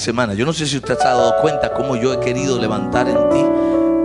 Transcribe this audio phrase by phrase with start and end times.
[0.00, 3.08] semanas, yo no sé si usted se ha dado cuenta cómo yo he querido levantar
[3.08, 3.44] en ti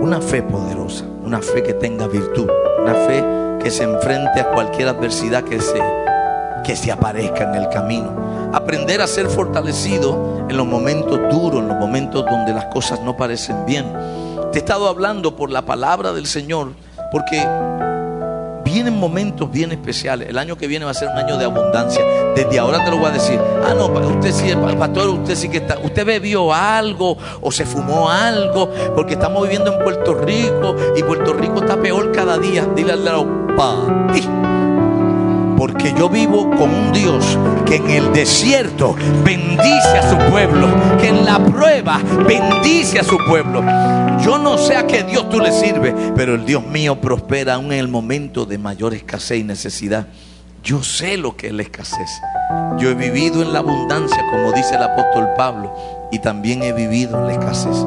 [0.00, 2.48] una fe poderosa, una fe que tenga virtud,
[2.80, 3.24] una fe
[3.62, 5.80] que se enfrente a cualquier adversidad que se,
[6.64, 8.50] que se aparezca en el camino.
[8.52, 13.16] Aprender a ser fortalecido en los momentos duros, en los momentos donde las cosas no
[13.16, 13.92] parecen bien.
[14.52, 16.72] Te he estado hablando por la palabra del Señor,
[17.12, 17.38] porque
[18.64, 20.28] vienen momentos bien especiales.
[20.28, 22.04] El año que viene va a ser un año de abundancia.
[22.34, 23.38] Desde ahora te lo voy a decir.
[23.64, 25.78] Ah, no, usted sí, pastor, usted sí que está.
[25.78, 31.34] Usted bebió algo o se fumó algo, porque estamos viviendo en Puerto Rico y Puerto
[31.34, 32.66] Rico está peor cada día.
[32.74, 33.26] Dile al lado,
[35.56, 41.08] porque yo vivo con un Dios que en el desierto bendice a su pueblo, que
[41.08, 43.62] en la prueba bendice a su pueblo.
[44.22, 47.66] Yo no sé a qué Dios tú le sirves, pero el Dios mío prospera aún
[47.66, 50.08] en el momento de mayor escasez y necesidad.
[50.62, 52.10] Yo sé lo que es la escasez.
[52.78, 55.74] Yo he vivido en la abundancia, como dice el apóstol Pablo,
[56.12, 57.84] y también he vivido en la escasez.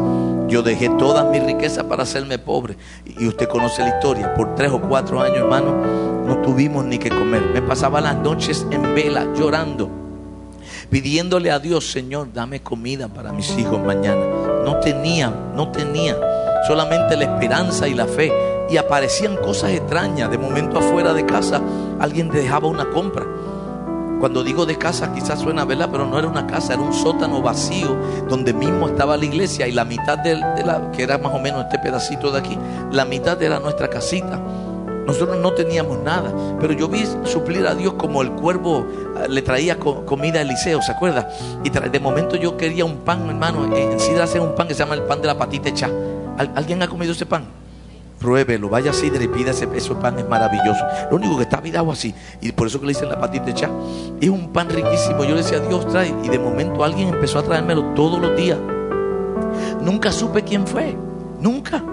[0.48, 2.78] Yo dejé toda mi riqueza para hacerme pobre.
[3.06, 4.34] Y usted conoce la historia.
[4.34, 5.74] Por tres o cuatro años, hermano,
[6.26, 7.42] no tuvimos ni que comer.
[7.54, 9.90] Me pasaba las noches en vela llorando,
[10.94, 14.24] pidiéndole a Dios, Señor, dame comida para mis hijos mañana.
[14.64, 16.16] No tenía, no tenía.
[16.68, 18.32] Solamente la esperanza y la fe.
[18.70, 20.30] Y aparecían cosas extrañas.
[20.30, 21.60] De momento afuera de casa,
[22.00, 23.26] alguien dejaba una compra
[24.20, 25.90] cuando digo de casa quizás suena, ¿verdad?
[25.92, 27.98] Pero no era una casa, era un sótano vacío
[28.30, 31.66] donde mismo estaba la iglesia y la mitad de, la, que era más o menos
[31.66, 32.58] este pedacito de aquí,
[32.90, 34.40] la mitad era nuestra casita.
[35.06, 38.86] Nosotros no teníamos nada, pero yo vi suplir a Dios como el cuervo
[39.18, 41.30] eh, le traía comida a Eliseo, ¿se acuerda?
[41.64, 44.80] Y de momento yo quería un pan, hermano, en Sidra hacer un pan que se
[44.80, 45.90] llama el pan de la patita hecha.
[46.38, 47.64] ¿Alguien ha comido ese pan?
[48.24, 50.82] pruébelo, vaya así y pida ese, pan, es maravilloso.
[51.12, 53.70] Lo único que está virado así, y por eso que le dicen la patita hecha,
[54.22, 55.26] es un pan riquísimo.
[55.26, 58.58] Yo le decía, Dios trae, y de momento alguien empezó a traérmelo todos los días.
[59.82, 60.96] Nunca supe quién fue,
[61.42, 61.84] nunca.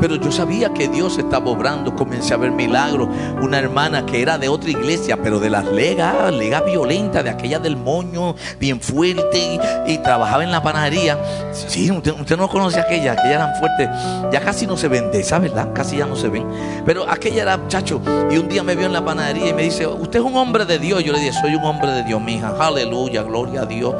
[0.00, 3.08] Pero yo sabía que Dios estaba obrando, comencé a ver milagros.
[3.40, 7.58] Una hermana que era de otra iglesia, pero de las legas, legas violentas, de aquella
[7.58, 11.18] del moño, bien fuerte, y, trabajaba en la panadería.
[11.52, 13.88] Sí, usted, no conoce aquella, aquella eran fuertes.
[14.30, 15.52] Ya casi no se vende, ¿sabes?
[15.52, 15.72] ¿verdad?
[15.72, 16.46] Casi ya no se ven.
[16.84, 18.00] Pero aquella era, chacho,
[18.30, 20.64] y un día me vio en la panadería y me dice, usted es un hombre
[20.64, 21.02] de Dios.
[21.02, 22.54] Yo le dije, soy un hombre de Dios, mija.
[22.58, 23.94] Aleluya, gloria a Dios.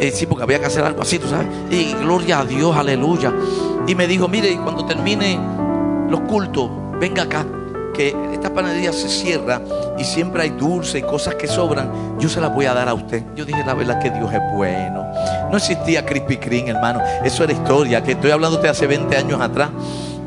[0.00, 1.48] Eh, sí, porque había que hacer algo así, tú sabes.
[1.70, 3.32] Y gloria a Dios, aleluya.
[3.86, 5.38] Y me dijo, mire, cuando termine
[6.08, 6.70] los cultos,
[7.00, 7.44] venga acá,
[7.92, 9.60] que esta panadería se cierra
[9.98, 12.94] y siempre hay dulce y cosas que sobran, yo se las voy a dar a
[12.94, 13.24] usted.
[13.34, 15.04] Yo dije, la verdad que Dios es bueno.
[15.50, 17.00] No existía Crispy Kreme, hermano.
[17.24, 19.70] Eso era historia, que estoy hablando de hace 20 años atrás.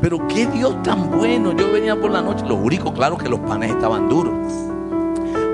[0.02, 1.52] Pero qué Dios tan bueno.
[1.56, 4.34] Yo venía por la noche, lo único, claro, que los panes estaban duros.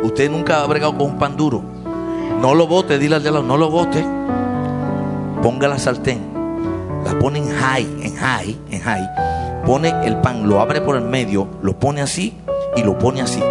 [0.03, 1.63] Usted nunca ha bregado con un pan duro.
[2.41, 4.05] No lo bote, dile al de no lo bote.
[5.43, 6.39] Ponga la sartén
[7.05, 11.05] la pone en high, en high, en high, pone el pan, lo abre por el
[11.05, 12.35] medio, lo pone así
[12.77, 13.43] y lo pone así.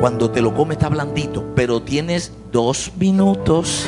[0.00, 3.86] Cuando te lo come está blandito, pero tienes dos minutos.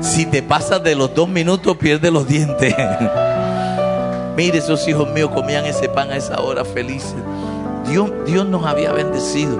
[0.00, 2.74] Si te pasas de los dos minutos, pierdes los dientes.
[4.36, 7.14] Mire, esos hijos míos comían ese pan a esa hora felices.
[7.88, 9.58] Dios, Dios nos había bendecido.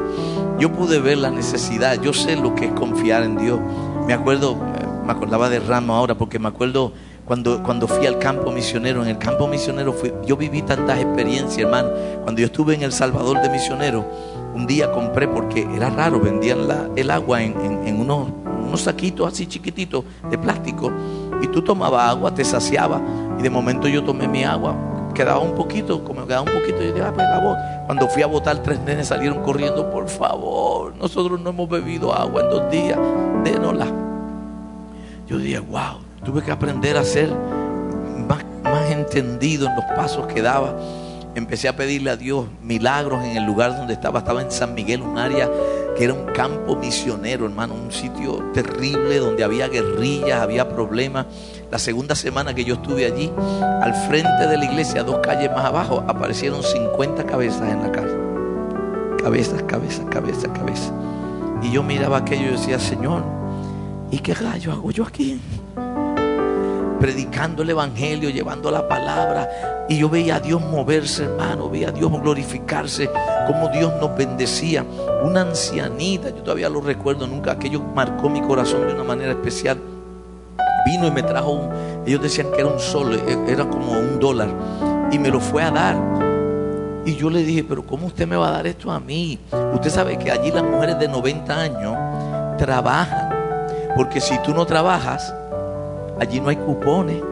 [0.58, 2.00] Yo pude ver la necesidad.
[2.00, 3.60] Yo sé lo que es confiar en Dios.
[4.06, 4.56] Me acuerdo,
[5.04, 6.92] me acordaba de Ramo ahora porque me acuerdo
[7.24, 9.02] cuando, cuando fui al campo misionero.
[9.02, 11.90] En el campo misionero fui, yo viví tantas experiencias, hermano.
[12.22, 14.04] Cuando yo estuve en El Salvador de misionero,
[14.54, 17.54] un día compré porque era raro, vendían la, el agua en,
[17.86, 18.28] en, unos,
[18.66, 20.90] unos saquitos así chiquititos de plástico.
[21.40, 23.00] Y tú tomabas agua, te saciaba.
[23.38, 24.74] Y de momento yo tomé mi agua,
[25.18, 27.58] quedaba un poquito, como quedaba un poquito, yo dije, ah, pues la voz.
[27.86, 32.42] Cuando fui a votar, tres nenes salieron corriendo, por favor, nosotros no hemos bebido agua
[32.42, 32.98] en dos días,
[33.44, 33.86] dénosla
[35.28, 37.28] yo dije, wow, tuve que aprender a ser
[38.26, 40.74] más, más entendido en los pasos que daba.
[41.34, 44.20] Empecé a pedirle a Dios milagros en el lugar donde estaba.
[44.20, 45.50] Estaba en San Miguel, un área
[45.96, 51.26] que era un campo misionero, hermano, un sitio terrible donde había guerrillas, había problemas.
[51.70, 53.30] La segunda semana que yo estuve allí,
[53.82, 58.16] al frente de la iglesia, dos calles más abajo, aparecieron 50 cabezas en la casa.
[59.22, 60.92] Cabezas, cabezas, cabezas, cabezas.
[61.62, 63.22] Y yo miraba aquello y decía, Señor,
[64.10, 65.38] ¿Y qué rayo hago yo aquí?
[66.98, 69.86] Predicando el Evangelio, llevando la palabra.
[69.88, 71.68] Y yo veía a Dios moverse, hermano.
[71.68, 73.10] Veía a Dios glorificarse.
[73.46, 74.84] Como Dios nos bendecía.
[75.22, 79.78] Una ancianita, yo todavía lo recuerdo, nunca aquello marcó mi corazón de una manera especial.
[80.88, 81.70] Vino y me trajo un.
[82.06, 84.48] Ellos decían que era un sol, e, era como un dólar.
[85.12, 85.96] Y me lo fue a dar.
[87.04, 89.38] Y yo le dije, pero ¿cómo usted me va a dar esto a mí?
[89.74, 91.94] Usted sabe que allí las mujeres de 90 años
[92.56, 93.28] trabajan.
[93.96, 95.34] Porque si tú no trabajas,
[96.18, 97.22] allí no hay cupones.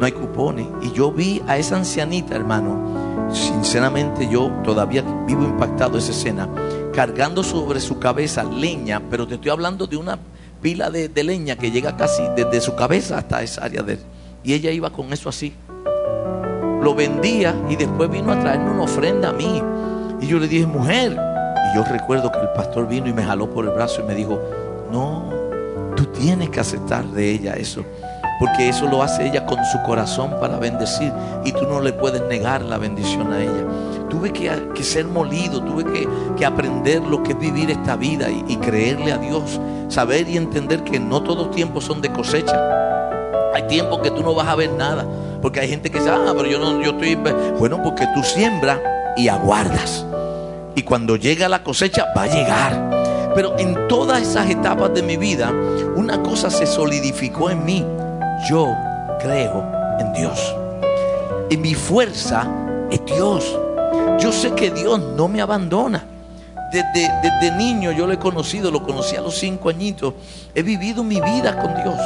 [0.00, 0.66] No hay cupones.
[0.82, 3.30] Y yo vi a esa ancianita, hermano.
[3.32, 6.48] Sinceramente yo todavía vivo impactado esa escena.
[6.92, 9.00] Cargando sobre su cabeza leña.
[9.10, 10.18] Pero te estoy hablando de una
[10.64, 13.98] pila de, de leña que llega casi desde su cabeza hasta esa área de él.
[14.42, 15.52] Y ella iba con eso así.
[16.82, 19.62] Lo vendía y después vino a traerme una ofrenda a mí.
[20.22, 21.12] Y yo le dije, mujer.
[21.12, 24.14] Y yo recuerdo que el pastor vino y me jaló por el brazo y me
[24.14, 24.40] dijo,
[24.90, 25.28] no,
[25.96, 27.84] tú tienes que aceptar de ella eso.
[28.40, 31.12] Porque eso lo hace ella con su corazón para bendecir.
[31.44, 33.66] Y tú no le puedes negar la bendición a ella.
[34.14, 35.84] Tuve que, ser molido, tuve
[36.36, 39.60] que, aprender lo que es vivir esta vida y, creerle a Dios.
[39.88, 43.50] Saber y entender que no todos tiempos son de cosecha.
[43.52, 45.04] Hay tiempos que tú no vas a ver nada.
[45.42, 47.16] Porque hay gente que dice, ah, pero yo no, yo estoy.
[47.58, 48.78] Bueno, porque tú siembras
[49.16, 50.06] y aguardas.
[50.76, 53.32] Y cuando llega la cosecha, va a llegar.
[53.34, 55.52] Pero en todas esas etapas de mi vida,
[55.96, 57.84] una cosa se solidificó en mí.
[58.48, 58.68] Yo
[59.20, 59.68] creo
[59.98, 60.54] en Dios.
[61.50, 62.46] Y mi fuerza
[62.92, 63.58] es Dios.
[64.18, 66.04] Yo sé que Dios no me abandona.
[66.72, 70.14] Desde, desde, niño yo lo he conocido, lo conocí a los cinco añitos.
[70.54, 71.96] He vivido mi vida con Dios.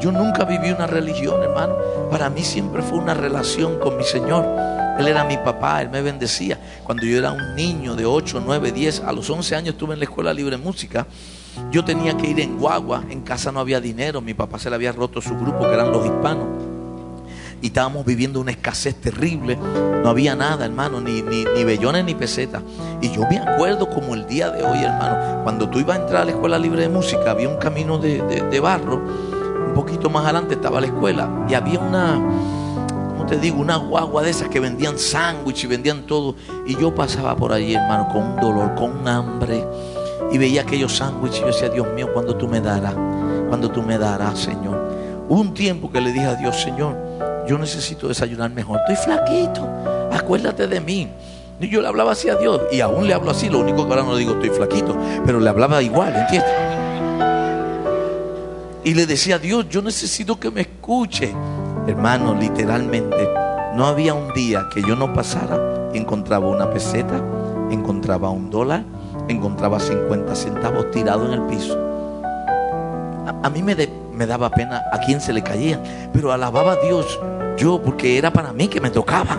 [0.00, 1.76] Yo nunca viví una religión, hermano.
[2.10, 4.44] Para mí siempre fue una relación con mi Señor.
[4.98, 6.58] Él era mi papá, Él me bendecía.
[6.84, 10.00] Cuando yo era un niño de 8, 9, 10, a los 11 años estuve en
[10.00, 11.06] la escuela libre de música.
[11.70, 14.76] Yo tenía que ir en guagua, en casa no había dinero, mi papá se le
[14.76, 16.71] había roto su grupo, que eran los hispanos.
[17.62, 19.56] Y estábamos viviendo una escasez terrible,
[20.02, 22.62] no había nada, hermano, ni, ni, ni bellones ni pesetas.
[23.00, 26.22] Y yo me acuerdo como el día de hoy, hermano, cuando tú ibas a entrar
[26.22, 29.00] a la escuela libre de música, había un camino de, de barro
[29.72, 32.20] un poquito más adelante estaba la escuela y había una,
[33.08, 33.58] ¿cómo te digo?
[33.58, 36.34] Una guagua de esas que vendían sándwich y vendían todo.
[36.66, 39.66] Y yo pasaba por allí, hermano, con un dolor, con un hambre.
[40.30, 42.94] Y veía aquellos sándwiches y yo decía, Dios mío, cuando tú me darás,
[43.48, 44.81] cuando tú me darás, Señor.
[45.32, 46.94] Un tiempo que le dije a Dios, Señor,
[47.48, 48.80] yo necesito desayunar mejor.
[48.80, 49.66] Estoy flaquito,
[50.12, 51.08] acuérdate de mí.
[51.58, 53.48] Y yo le hablaba así a Dios y aún le hablo así.
[53.48, 54.94] Lo único que ahora no digo estoy flaquito,
[55.24, 56.52] pero le hablaba igual, ¿entiendes?
[58.84, 61.32] Y le decía, Dios, yo necesito que me escuche.
[61.86, 63.26] Hermano, literalmente,
[63.74, 67.24] no había un día que yo no pasara y encontraba una peseta,
[67.70, 68.84] encontraba un dólar,
[69.28, 71.78] encontraba 50 centavos tirados en el piso.
[73.42, 73.74] A, mí me,
[74.22, 75.80] me daba pena a quien se le caía,
[76.12, 77.18] pero alababa a Dios
[77.56, 79.36] yo porque era para mí que me tocaba.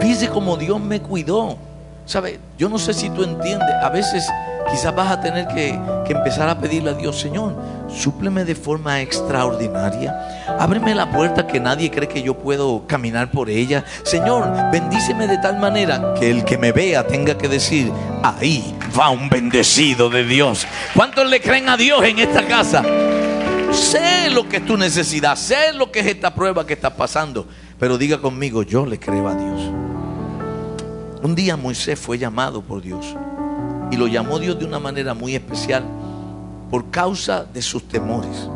[0.00, 1.56] Fíjese cómo Dios me cuidó.
[2.04, 2.40] ¿Sabe?
[2.58, 3.70] Yo no sé si tú entiendes.
[3.80, 4.28] A veces
[4.72, 7.54] quizás vas a tener que, que empezar a pedirle a Dios, Señor,
[7.88, 10.12] súpleme de forma extraordinaria.
[10.58, 13.84] Ábreme la puerta que nadie cree que yo puedo caminar por ella.
[14.02, 17.92] Señor, bendíceme de tal manera que el que me vea tenga que decir,
[18.24, 20.66] ahí va un bendecido de Dios.
[20.92, 22.82] ¿Cuántos le creen a Dios en esta casa?
[23.74, 27.46] Sé lo que es tu necesidad, sé lo que es esta prueba que está pasando,
[27.78, 29.60] pero diga conmigo, yo le creo a Dios.
[31.22, 33.16] Un día Moisés fue llamado por Dios
[33.90, 35.82] y lo llamó Dios de una manera muy especial
[36.70, 38.48] por causa de sus temores.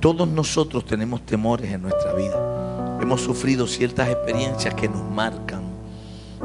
[0.00, 2.98] Todos nosotros tenemos temores en nuestra vida.
[3.00, 5.62] Hemos sufrido ciertas experiencias que nos marcan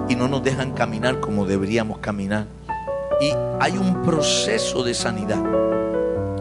[0.07, 2.47] y no nos dejan caminar como deberíamos caminar.
[3.19, 5.72] Y hay un proceso de sanidad.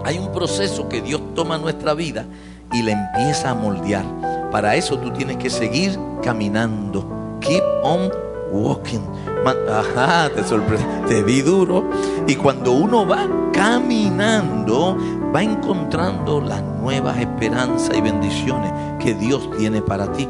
[0.04, 2.26] Hay un proceso que Dios toma nuestra vida
[2.72, 4.04] y le empieza a moldear.
[4.50, 7.38] Para eso tú tienes que seguir caminando.
[7.40, 8.10] Keep on
[8.50, 9.00] walking.
[9.44, 11.88] Ajá, te sorprende, te vi duro.
[12.26, 14.96] Y cuando uno va caminando,
[15.34, 20.28] va encontrando las nuevas esperanzas y bendiciones que Dios tiene para ti.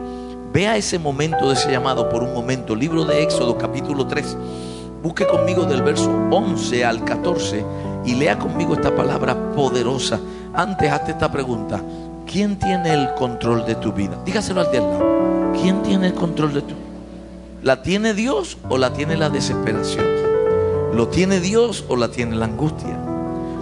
[0.53, 2.77] Vea ese momento de ese llamado por un momento.
[2.77, 4.37] Libro de Éxodo capítulo 3.
[5.03, 7.65] Busque conmigo del verso 11 al 14
[8.05, 10.21] y lea conmigo esta palabra poderosa.
[10.55, 11.81] Antes hazte esta pregunta.
[12.27, 14.19] ¿Quién tiene el control de tu vida?
[14.25, 15.59] Dígaselo al de.
[15.61, 16.77] ¿Quién tiene el control de tu vida?
[17.63, 20.05] ¿La tiene Dios o la tiene la desesperación?
[20.95, 22.99] ¿Lo tiene Dios o la tiene la angustia?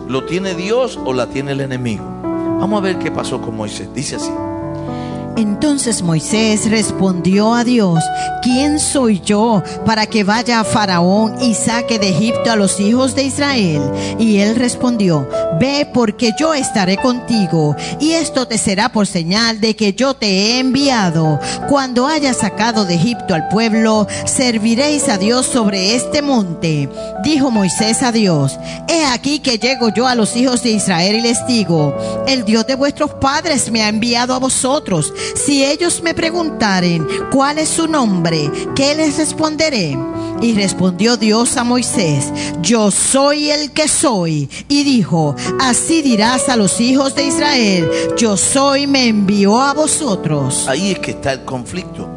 [0.09, 2.05] ¿Lo tiene Dios o la tiene el enemigo?
[2.61, 3.89] Vamos a ver qué pasó con Moisés.
[3.95, 4.31] Dice así.
[5.37, 8.03] Entonces Moisés respondió a Dios,
[8.43, 13.15] ¿quién soy yo para que vaya a Faraón y saque de Egipto a los hijos
[13.15, 13.81] de Israel?
[14.19, 19.77] Y él respondió, ve porque yo estaré contigo y esto te será por señal de
[19.77, 21.39] que yo te he enviado.
[21.69, 26.89] Cuando hayas sacado de Egipto al pueblo, serviréis a Dios sobre este monte.
[27.23, 28.59] Dijo Moisés a Dios,
[28.89, 31.97] he aquí que llego yo a los hijos de Israel y les digo,
[32.27, 37.59] el Dios de vuestros padres me ha enviado a vosotros si ellos me preguntaren cuál
[37.59, 39.97] es su nombre, ¿qué les responderé?
[40.41, 42.33] Y respondió Dios a Moisés,
[42.63, 44.49] yo soy el que soy.
[44.69, 50.67] Y dijo, así dirás a los hijos de Israel, yo soy, me envió a vosotros.
[50.67, 52.09] Ahí es que está el conflicto.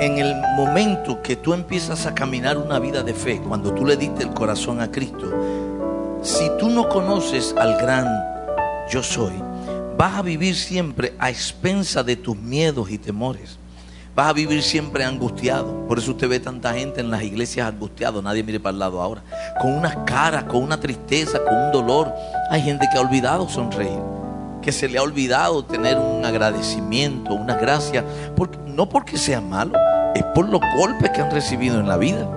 [0.00, 3.96] En el momento que tú empiezas a caminar una vida de fe, cuando tú le
[3.96, 5.32] diste el corazón a Cristo,
[6.22, 8.06] si tú no conoces al gran
[8.90, 9.32] yo soy,
[9.96, 13.58] vas a vivir siempre a expensa de tus miedos y temores.
[14.14, 15.86] Vas a vivir siempre angustiado.
[15.88, 18.20] Por eso usted ve tanta gente en las iglesias angustiado.
[18.20, 19.22] Nadie mire para el lado ahora.
[19.60, 22.12] Con unas caras, con una tristeza, con un dolor.
[22.50, 24.00] Hay gente que ha olvidado sonreír.
[24.60, 28.04] Que se le ha olvidado tener un agradecimiento, una gracia.
[28.66, 29.72] No porque sea malo,
[30.14, 32.28] es por los golpes que han recibido en la vida.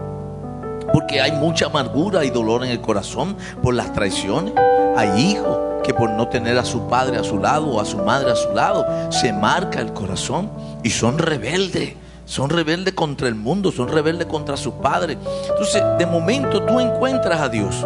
[0.95, 4.53] Porque hay mucha amargura y dolor en el corazón por las traiciones.
[4.95, 7.97] Hay hijos que por no tener a su padre a su lado o a su
[7.97, 10.49] madre a su lado, se marca el corazón
[10.83, 11.95] y son rebeldes.
[12.23, 15.17] Son rebeldes contra el mundo, son rebeldes contra su padre.
[15.49, 17.85] Entonces, de momento tú encuentras a Dios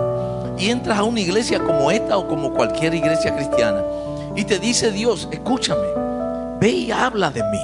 [0.59, 3.81] y entras a una iglesia como esta o como cualquier iglesia cristiana
[4.35, 5.87] y te dice Dios, escúchame,
[6.59, 7.61] ve y habla de mí.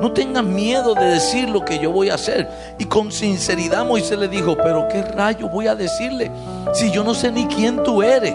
[0.00, 2.48] No tengas miedo de decir lo que yo voy a hacer.
[2.78, 6.30] Y con sinceridad Moisés le dijo, pero ¿qué rayo voy a decirle
[6.72, 8.34] si yo no sé ni quién tú eres?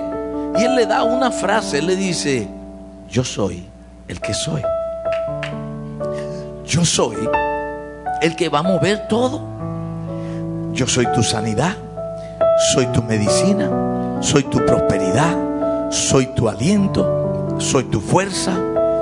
[0.58, 2.48] Y él le da una frase, él le dice,
[3.10, 3.66] yo soy
[4.08, 4.62] el que soy.
[6.66, 7.18] Yo soy
[8.22, 9.42] el que va a mover todo.
[10.74, 11.76] Yo soy tu sanidad,
[12.74, 18.54] soy tu medicina, soy tu prosperidad, soy tu aliento, soy tu fuerza,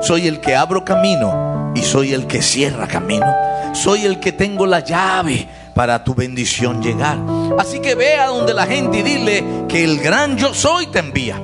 [0.01, 3.27] soy el que abro camino y soy el que cierra camino.
[3.73, 7.19] Soy el que tengo la llave para tu bendición llegar.
[7.59, 10.99] Así que ve a donde la gente y dile que el gran yo soy te
[10.99, 11.39] envía.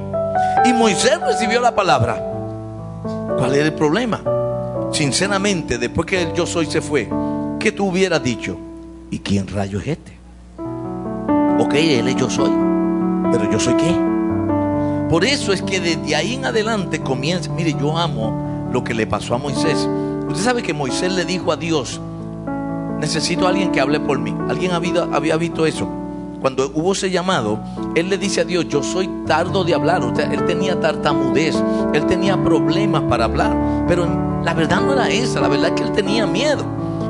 [0.66, 2.16] Y Moisés recibió la palabra.
[3.38, 4.22] ¿Cuál era el problema?
[4.92, 7.08] Sinceramente, después que el yo soy se fue,
[7.60, 8.58] ¿qué tú hubieras dicho?
[9.12, 10.14] ¿Y quién rayo es este?
[11.60, 12.52] Ok, él es yo soy.
[13.32, 13.96] Pero yo soy qué?
[15.10, 17.52] Por eso es que desde ahí en adelante comienza.
[17.52, 19.88] Mire, yo amo lo que le pasó a Moisés.
[20.28, 22.00] Usted sabe que Moisés le dijo a Dios,
[23.00, 24.36] necesito a alguien que hable por mí.
[24.50, 25.88] ¿Alguien había, visto eso?
[26.42, 27.60] Cuando hubo ese llamado,
[27.96, 30.02] él le dice a Dios, yo soy tardo de hablar.
[30.32, 31.56] Él tenía tartamudez,
[31.94, 33.86] él tenía problemas para hablar.
[33.88, 34.08] Pero
[34.44, 36.64] la verdad no era esa, la verdad es que él tenía miedo.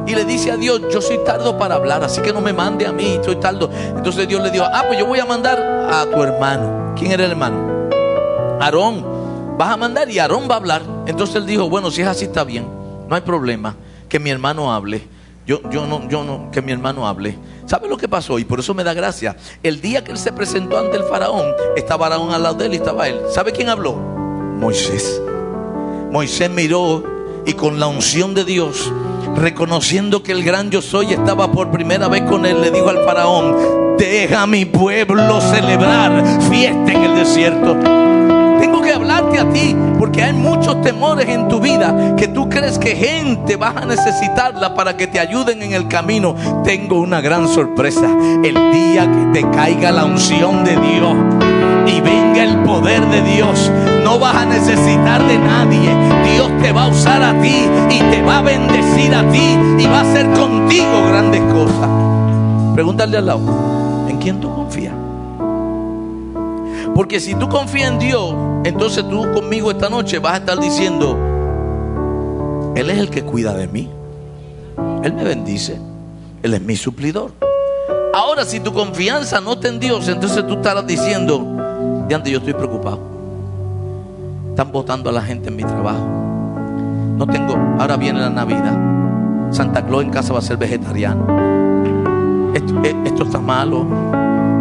[0.05, 2.85] Y le dice a Dios, yo soy tardo para hablar, así que no me mande
[2.85, 3.69] a mí, estoy tardo.
[3.95, 6.93] Entonces Dios le dijo, ah, pues yo voy a mandar a tu hermano.
[6.95, 7.89] ¿Quién era el hermano?
[8.59, 9.13] Aarón.
[9.57, 10.81] Vas a mandar y Aarón va a hablar.
[11.05, 12.67] Entonces él dijo, bueno, si es así está bien,
[13.13, 13.75] no hay problema,
[14.09, 15.03] que mi hermano hable.
[15.45, 17.37] Yo, yo no, yo no, que mi hermano hable.
[17.67, 18.39] ¿Sabe lo que pasó?
[18.39, 19.37] Y por eso me da gracia.
[19.61, 22.73] El día que él se presentó ante el faraón, estaba Faraón al lado de él
[22.73, 23.19] y estaba él.
[23.29, 23.93] ¿Sabe quién habló?
[23.93, 25.21] Moisés.
[26.09, 27.03] Moisés miró
[27.45, 28.91] y con la unción de Dios,
[29.35, 33.05] reconociendo que el gran yo soy estaba por primera vez con él, le dijo al
[33.05, 38.02] faraón, deja a mi pueblo celebrar fiesta en el desierto.
[39.51, 43.85] Ti porque hay muchos temores en tu vida que tú crees que gente vas a
[43.85, 46.35] necesitarla para que te ayuden en el camino.
[46.63, 48.07] Tengo una gran sorpresa.
[48.43, 51.15] El día que te caiga la unción de Dios
[51.87, 53.71] y venga el poder de Dios,
[54.03, 55.89] no vas a necesitar de nadie.
[56.33, 59.85] Dios te va a usar a ti y te va a bendecir a ti y
[59.85, 61.89] va a hacer contigo grandes cosas.
[62.73, 63.41] Pregúntale al lado,
[64.07, 64.93] ¿en quién tú confías?
[66.95, 68.33] Porque si tú confías en Dios,
[68.63, 71.17] entonces tú conmigo esta noche vas a estar diciendo,
[72.75, 73.89] Él es el que cuida de mí.
[75.03, 75.79] Él me bendice.
[76.41, 77.31] Él es mi suplidor.
[78.13, 81.39] Ahora, si tu confianza no está en Dios, entonces tú estarás diciendo,
[82.07, 82.99] de yo estoy preocupado.
[84.49, 86.05] Están votando a la gente en mi trabajo.
[87.17, 88.77] No tengo, ahora viene la Navidad.
[89.51, 91.25] Santa Claus en casa va a ser vegetariano.
[92.53, 93.85] Esto, eh, esto está malo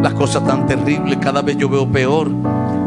[0.02, 2.28] las cosas tan terribles, cada vez yo veo peor.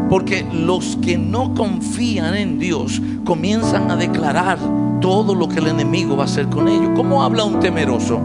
[0.08, 4.58] Porque los que no confían en Dios comienzan a declarar
[5.00, 6.90] todo lo que el enemigo va a hacer con ellos.
[6.94, 8.20] ¿Cómo habla un temeroso?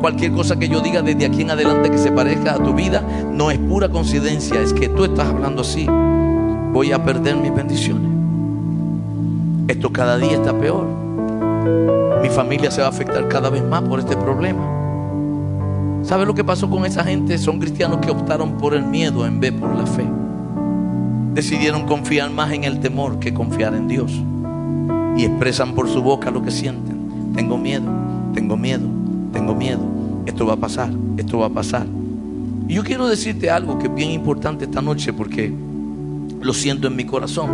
[0.00, 3.02] Cualquier cosa que yo diga desde aquí en adelante que se parezca a tu vida
[3.32, 5.86] no es pura coincidencia, es que tú estás hablando así.
[6.72, 8.10] Voy a perder mis bendiciones.
[9.68, 10.86] Esto cada día está peor.
[12.20, 14.60] Mi familia se va a afectar cada vez más por este problema.
[16.02, 17.38] ¿Sabe lo que pasó con esa gente?
[17.38, 20.04] Son cristianos que optaron por el miedo en vez por la fe.
[21.34, 24.12] Decidieron confiar más en el temor que confiar en Dios.
[25.16, 27.32] Y expresan por su boca lo que sienten.
[27.34, 27.84] Tengo miedo,
[28.34, 28.86] tengo miedo,
[29.32, 29.80] tengo miedo.
[30.26, 31.86] Esto va a pasar, esto va a pasar.
[32.68, 35.52] Y yo quiero decirte algo que es bien importante esta noche porque
[36.40, 37.50] lo siento en mi corazón.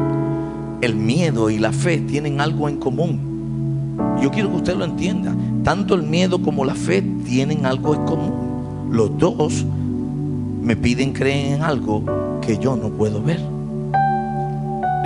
[0.80, 3.96] El miedo y la fe tienen algo en común.
[4.20, 5.34] Yo quiero que usted lo entienda.
[5.62, 8.88] Tanto el miedo como la fe tienen algo en común.
[8.90, 9.64] los dos
[10.62, 12.02] me piden creer en algo
[12.40, 13.57] que yo no puedo ver.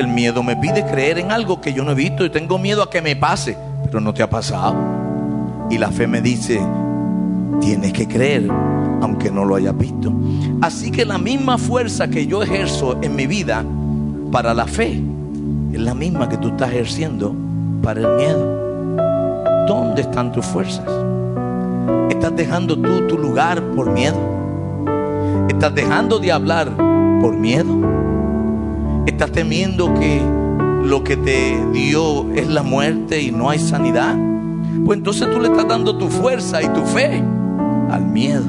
[0.03, 2.83] El miedo me pide creer en algo que yo no he visto y tengo miedo
[2.83, 4.75] a que me pase, pero no te ha pasado.
[5.71, 6.61] Y la fe me dice,
[7.61, 8.51] tienes que creer
[9.01, 10.13] aunque no lo hayas visto.
[10.61, 13.65] Así que la misma fuerza que yo ejerzo en mi vida
[14.33, 15.01] para la fe
[15.73, 17.37] es la misma que tú estás ejerciendo
[17.81, 19.67] para el miedo.
[19.69, 20.85] ¿Dónde están tus fuerzas?
[22.11, 24.19] ¿Estás dejando tú tu lugar por miedo?
[25.49, 26.73] ¿Estás dejando de hablar
[27.21, 28.12] por miedo?
[29.07, 30.21] ¿Estás temiendo que
[30.85, 34.17] lo que te dio es la muerte y no hay sanidad?
[34.85, 37.23] Pues entonces tú le estás dando tu fuerza y tu fe
[37.91, 38.45] al miedo.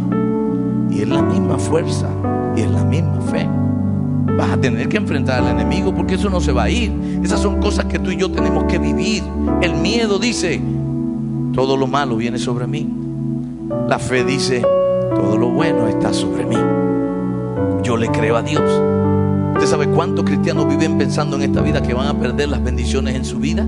[0.91, 2.07] Y es la misma fuerza
[2.55, 3.47] y es la misma fe.
[4.37, 6.91] Vas a tener que enfrentar al enemigo porque eso no se va a ir.
[7.23, 9.23] Esas son cosas que tú y yo tenemos que vivir.
[9.61, 10.61] El miedo dice,
[11.53, 12.87] todo lo malo viene sobre mí.
[13.87, 14.61] La fe dice,
[15.15, 16.57] todo lo bueno está sobre mí.
[17.83, 19.02] Yo le creo a Dios.
[19.53, 23.15] ¿Usted sabe cuántos cristianos viven pensando en esta vida que van a perder las bendiciones
[23.15, 23.63] en su vida?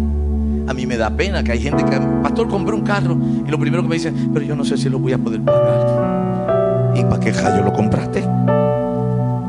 [0.68, 3.60] A mí me da pena que hay gente que, pastor, compré un carro y lo
[3.60, 6.94] primero que me dicen, pero yo no sé si lo voy a poder pagar.
[6.96, 8.28] ¿Y para qué yo lo compraste?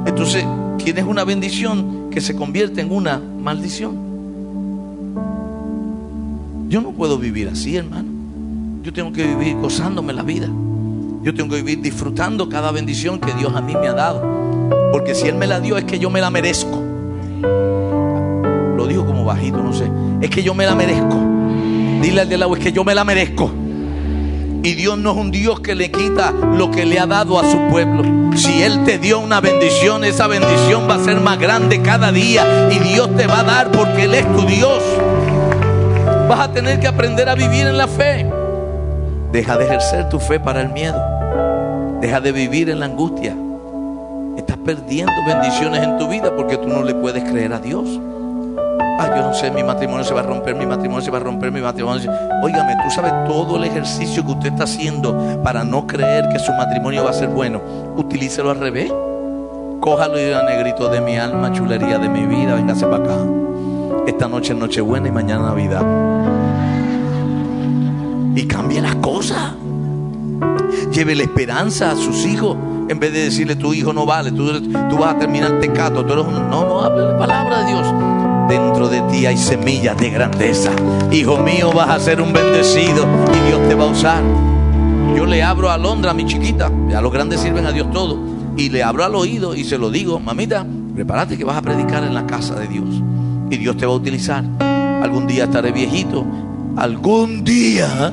[0.06, 0.44] Entonces,
[0.76, 3.96] tienes una bendición que se convierte en una maldición.
[6.68, 8.08] Yo no puedo vivir así, hermano.
[8.82, 10.48] Yo tengo que vivir gozándome la vida.
[11.22, 14.35] Yo tengo que vivir disfrutando cada bendición que Dios a mí me ha dado.
[14.92, 16.82] Porque si Él me la dio es que yo me la merezco.
[18.76, 19.90] Lo digo como bajito, no sé.
[20.20, 21.16] Es que yo me la merezco.
[22.00, 23.50] Dile al de lado, es que yo me la merezco.
[24.62, 27.48] Y Dios no es un Dios que le quita lo que le ha dado a
[27.48, 28.02] su pueblo.
[28.36, 32.68] Si Él te dio una bendición, esa bendición va a ser más grande cada día.
[32.72, 34.82] Y Dios te va a dar porque Él es tu Dios.
[36.28, 38.26] Vas a tener que aprender a vivir en la fe.
[39.30, 41.00] Deja de ejercer tu fe para el miedo.
[42.00, 43.36] Deja de vivir en la angustia.
[44.66, 48.00] Perdiendo bendiciones en tu vida porque tú no le puedes creer a Dios.
[48.98, 51.20] Ah, yo no sé, mi matrimonio se va a romper, mi matrimonio se va a
[51.20, 52.10] romper, mi matrimonio.
[52.42, 56.52] Óigame, tú sabes todo el ejercicio que usted está haciendo para no creer que su
[56.52, 57.60] matrimonio va a ser bueno.
[57.96, 58.92] Utilícelo al revés.
[59.80, 63.18] Cójalo y diga, negrito de mi alma, chulería de mi vida, véngase para acá.
[64.08, 65.84] Esta noche es Nochebuena y mañana Navidad.
[68.34, 69.52] Y cambie las cosas.
[70.90, 72.56] Lleve la esperanza a sus hijos.
[72.88, 74.46] En vez de decirle tu hijo no vale, tú,
[74.96, 76.34] vas a terminar tecato, tú eres un...
[76.48, 77.86] No, no, hable la palabra de Dios.
[78.48, 80.70] Dentro de ti hay semillas de grandeza.
[81.10, 84.22] Hijo mío, vas a ser un bendecido y Dios te va a usar.
[85.16, 88.20] Yo le abro a Londra, a mi chiquita, a los grandes sirven a Dios todo,
[88.56, 92.04] y le abro al oído y se lo digo, mamita, prepárate que vas a predicar
[92.04, 93.02] en la casa de Dios.
[93.50, 94.44] Y Dios te va a utilizar.
[95.02, 96.24] Algún día estaré viejito,
[96.76, 98.12] algún día.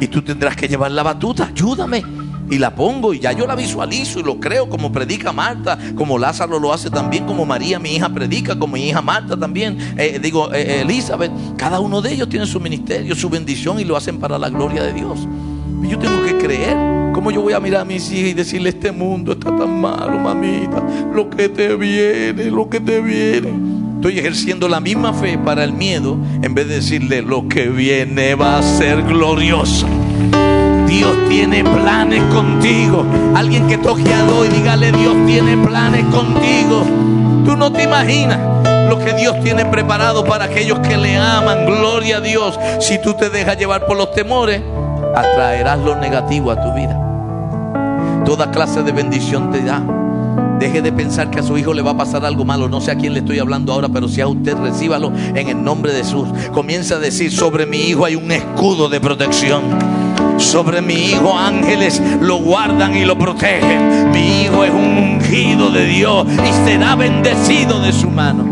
[0.00, 2.13] Y tú tendrás que llevar la batuta, ayúdame
[2.50, 6.18] y la pongo y ya yo la visualizo y lo creo como predica Marta, como
[6.18, 10.18] Lázaro lo hace también, como María, mi hija, predica, como mi hija Marta también, eh,
[10.22, 14.18] digo, eh, Elizabeth, cada uno de ellos tiene su ministerio, su bendición y lo hacen
[14.18, 15.26] para la gloria de Dios.
[15.82, 16.94] Y yo tengo que creer.
[17.12, 20.18] ¿Cómo yo voy a mirar a mis hijas y decirle, este mundo está tan malo,
[20.18, 20.82] mamita?
[21.14, 23.52] Lo que te viene, lo que te viene.
[23.96, 28.34] Estoy ejerciendo la misma fe para el miedo en vez de decirle, lo que viene
[28.34, 29.86] va a ser glorioso.
[31.46, 33.04] Tiene planes contigo.
[33.36, 36.86] Alguien que toque a y dígale, Dios tiene planes contigo.
[37.44, 38.38] Tú no te imaginas
[38.88, 41.66] lo que Dios tiene preparado para aquellos que le aman.
[41.66, 42.58] Gloria a Dios.
[42.80, 44.62] Si tú te dejas llevar por los temores,
[45.14, 46.98] atraerás lo negativo a tu vida.
[48.24, 49.82] Toda clase de bendición te da.
[50.58, 52.70] Deje de pensar que a su hijo le va a pasar algo malo.
[52.70, 55.62] No sé a quién le estoy hablando ahora, pero si a usted recíbalo en el
[55.62, 56.26] nombre de Jesús.
[56.54, 60.03] Comienza a decir, sobre mi hijo hay un escudo de protección.
[60.38, 64.10] Sobre mi hijo ángeles lo guardan y lo protegen.
[64.10, 68.44] Mi hijo es un ungido de Dios y será bendecido de su mano.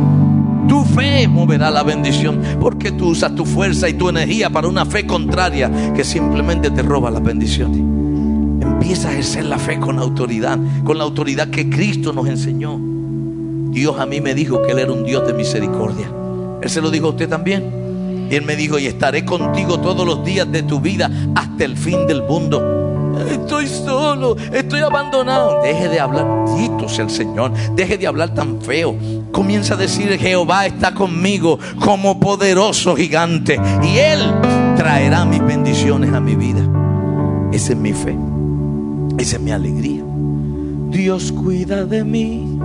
[0.68, 4.86] Tu fe moverá la bendición porque tú usas tu fuerza y tu energía para una
[4.86, 7.78] fe contraria que simplemente te roba las bendiciones.
[7.78, 12.80] Empieza a ejercer la fe con autoridad, con la autoridad que Cristo nos enseñó.
[13.70, 16.10] Dios a mí me dijo que Él era un Dios de misericordia.
[16.62, 17.81] Él se lo dijo a usted también.
[18.32, 21.76] Y Él me dijo, y estaré contigo todos los días de tu vida hasta el
[21.76, 23.14] fin del mundo.
[23.30, 25.60] Estoy solo, estoy abandonado.
[25.62, 27.52] Deje de hablar, dito sea el Señor.
[27.76, 28.96] Deje de hablar tan feo.
[29.32, 33.60] Comienza a decir, Jehová está conmigo como poderoso gigante.
[33.82, 34.20] Y Él
[34.78, 36.66] traerá mis bendiciones a mi vida.
[37.52, 38.16] Esa es mi fe.
[39.18, 40.04] Esa es mi alegría.
[40.88, 42.58] Dios cuida de mí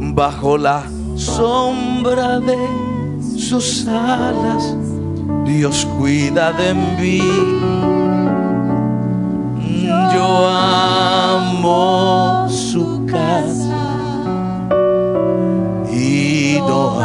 [0.00, 0.82] bajo la
[1.14, 2.87] sombra de
[3.38, 4.76] sus alas,
[5.44, 7.22] Dios cuida de mí.
[10.12, 13.82] yo amo su casa
[15.90, 17.00] y no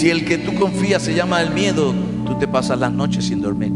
[0.00, 1.92] Si el que tú confías se llama el miedo,
[2.24, 3.70] tú te pasas las noches sin dormir.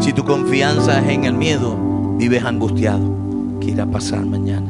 [0.00, 1.76] Si tu confianza es en el miedo,
[2.18, 3.60] vives angustiado.
[3.60, 4.66] ¿Qué irá a pasar mañana?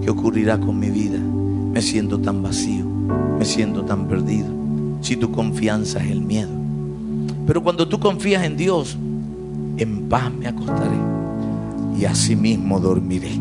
[0.00, 1.18] ¿Qué ocurrirá con mi vida?
[1.18, 2.86] Me siento tan vacío,
[3.38, 4.48] me siento tan perdido.
[5.02, 6.52] Si tu confianza es el miedo.
[7.46, 8.96] Pero cuando tú confías en Dios,
[9.76, 10.96] en paz me acostaré
[11.98, 13.32] y asimismo dormiré.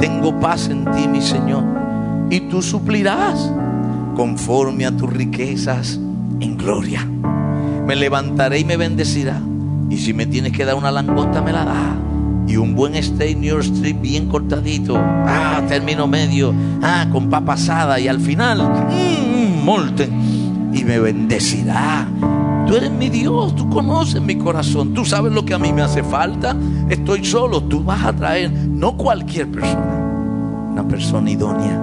[0.00, 1.62] Tengo paz en ti, mi Señor,
[2.30, 3.48] y tú suplirás
[4.14, 5.98] conforme a tus riquezas
[6.40, 7.06] en gloria.
[7.86, 9.40] Me levantaré y me bendecirá.
[9.90, 11.96] Y si me tienes que dar una langosta, me la da.
[12.46, 14.96] Y un buen steak New York Street bien cortadito.
[14.96, 16.54] Ah, término medio.
[16.82, 18.00] Ah, con papa asada.
[18.00, 20.08] Y al final, mmm, molte.
[20.72, 22.08] Y me bendecirá.
[22.66, 25.82] Tú eres mi Dios, tú conoces mi corazón, tú sabes lo que a mí me
[25.82, 26.56] hace falta.
[26.88, 31.78] Estoy solo, tú vas a traer, no cualquier persona, una persona idónea,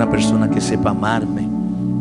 [0.00, 1.46] una persona que sepa amarme,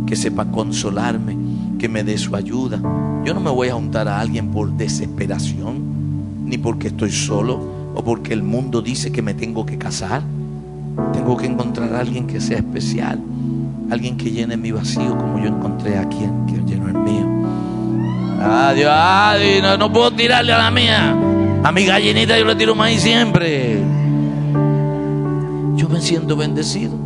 [0.08, 1.36] que sepa consolarme,
[1.78, 2.80] que me dé su ayuda.
[3.26, 7.60] Yo no me voy a juntar a alguien por desesperación, ni porque estoy solo
[7.94, 10.22] o porque el mundo dice que me tengo que casar.
[11.12, 13.20] Tengo que encontrar a alguien que sea especial,
[13.92, 17.28] alguien que llene mi vacío como yo encontré a quien que llenó el mío.
[18.42, 21.18] Adiós, adiós, no, no puedo tirarle a la mía.
[21.66, 23.84] A mi gallinita yo le tiro maíz siempre.
[25.76, 26.99] Yo me siento bendecido.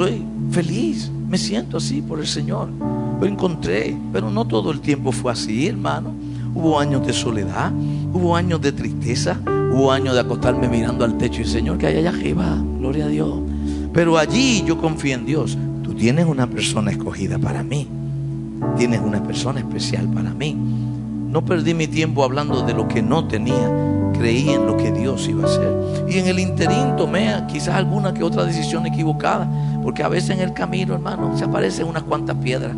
[0.00, 1.10] Soy feliz.
[1.28, 2.70] Me siento así por el Señor.
[3.20, 6.14] Lo encontré, pero no todo el tiempo fue así, hermano.
[6.54, 7.70] Hubo años de soledad,
[8.10, 11.98] hubo años de tristeza, hubo años de acostarme mirando al techo y Señor, que hay
[11.98, 13.40] allá arriba, gloria a Dios.
[13.92, 15.58] Pero allí yo confío en Dios.
[15.82, 17.86] Tú tienes una persona escogida para mí.
[18.78, 20.56] Tienes una persona especial para mí.
[21.30, 23.70] No perdí mi tiempo hablando de lo que no tenía.
[24.14, 24.79] Creí en lo que
[25.10, 26.06] Dios iba a hacer.
[26.08, 29.48] Y en el interín tomé quizás alguna que otra decisión equivocada.
[29.82, 32.74] Porque a veces en el camino, hermano, se aparecen unas cuantas piedras.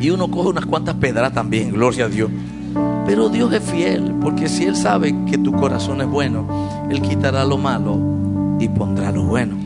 [0.00, 2.30] Y uno coge unas cuantas pedras también, gloria a Dios.
[3.06, 6.46] Pero Dios es fiel, porque si Él sabe que tu corazón es bueno,
[6.90, 7.98] Él quitará lo malo
[8.58, 9.56] y pondrá lo bueno.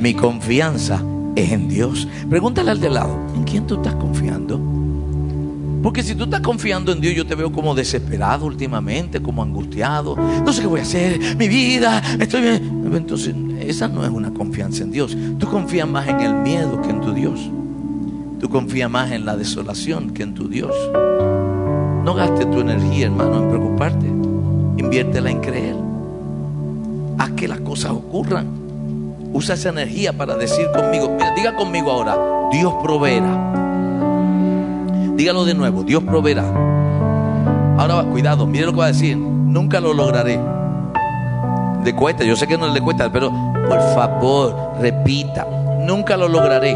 [0.00, 1.02] Mi confianza
[1.34, 2.08] es en Dios.
[2.30, 4.81] Pregúntale al de lado, ¿en quién tú estás confiando?
[5.82, 10.16] Porque si tú estás confiando en Dios, yo te veo como desesperado últimamente, como angustiado.
[10.16, 12.92] No sé qué voy a hacer, mi vida, estoy bien.
[12.94, 15.16] Entonces, esa no es una confianza en Dios.
[15.38, 17.50] Tú confías más en el miedo que en tu Dios.
[18.40, 20.72] Tú confías más en la desolación que en tu Dios.
[22.04, 24.06] No gastes tu energía, hermano, en preocuparte.
[24.78, 25.76] Inviértela en creer.
[27.18, 28.46] Haz que las cosas ocurran.
[29.32, 32.16] Usa esa energía para decir conmigo, mira, diga conmigo ahora,
[32.52, 33.61] Dios proveerá.
[35.16, 36.44] Dígalo de nuevo, Dios proveerá.
[37.78, 39.16] Ahora cuidado, mire lo que va a decir.
[39.16, 40.40] Nunca lo lograré.
[41.84, 43.30] Le cuesta, yo sé que no le cuesta, pero
[43.68, 45.46] por favor, repita.
[45.86, 46.74] Nunca lo lograré.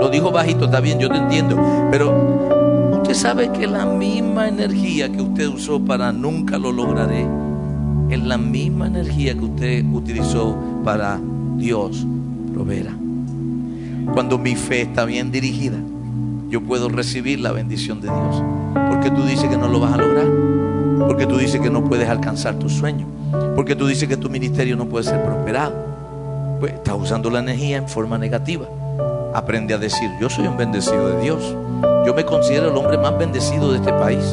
[0.00, 1.56] Lo dijo bajito, está bien, yo te entiendo.
[1.90, 7.26] Pero usted sabe que la misma energía que usted usó para nunca lo lograré
[8.10, 11.18] es la misma energía que usted utilizó para
[11.56, 12.06] Dios
[12.52, 12.92] proveerá.
[14.12, 15.78] Cuando mi fe está bien dirigida,
[16.48, 18.42] yo puedo recibir la bendición de Dios.
[18.88, 20.26] Porque tú dices que no lo vas a lograr.
[21.06, 23.08] Porque tú dices que no puedes alcanzar tus sueños.
[23.54, 25.74] Porque tú dices que tu ministerio no puede ser prosperado.
[26.60, 28.66] Pues estás usando la energía en forma negativa.
[29.34, 31.54] Aprende a decir, yo soy un bendecido de Dios.
[32.06, 34.24] Yo me considero el hombre más bendecido de este país.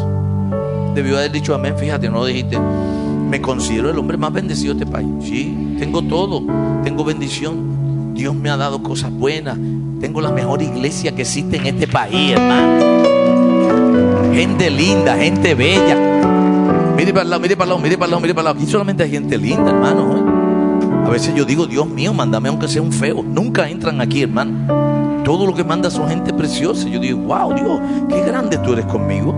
[0.93, 2.57] Debió haber dicho amén, fíjate, no dijiste.
[2.59, 5.07] Me considero el hombre más bendecido de este país.
[5.21, 6.43] Sí, tengo todo.
[6.83, 7.72] Tengo bendición.
[8.13, 9.57] Dios me ha dado cosas buenas.
[9.99, 14.33] Tengo la mejor iglesia que existe en este país, hermano.
[14.33, 16.93] Gente linda, gente bella.
[16.95, 18.59] Mire para el lado, mire para el mire para el mire para el lado.
[18.59, 20.17] Aquí solamente hay gente linda, hermano.
[20.17, 21.05] ¿eh?
[21.05, 23.23] A veces yo digo, Dios mío, mándame aunque sea un feo.
[23.23, 25.23] Nunca entran aquí, hermano.
[25.23, 26.87] Todo lo que manda son gente preciosa.
[26.87, 29.33] Yo digo, wow, Dios, qué grande tú eres conmigo.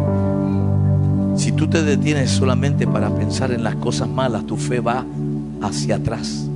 [1.35, 5.05] Si tú te detienes solamente para pensar en las cosas malas, tu fe va
[5.61, 6.47] hacia atrás.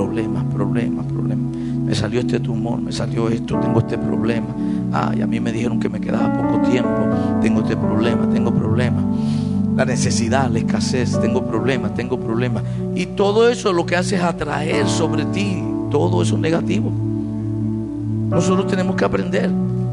[0.00, 1.56] Problemas, problemas, problemas.
[1.84, 4.46] Me salió este tumor, me salió esto, tengo este problema.
[4.90, 7.06] Ay, a mí me dijeron que me quedaba poco tiempo.
[7.42, 9.04] Tengo este problema, tengo problemas.
[9.76, 12.62] La necesidad, la escasez, tengo problemas, tengo problemas.
[12.94, 16.90] Y todo eso lo que hace es atraer sobre ti todo eso negativo.
[18.30, 19.50] Nosotros tenemos que aprender.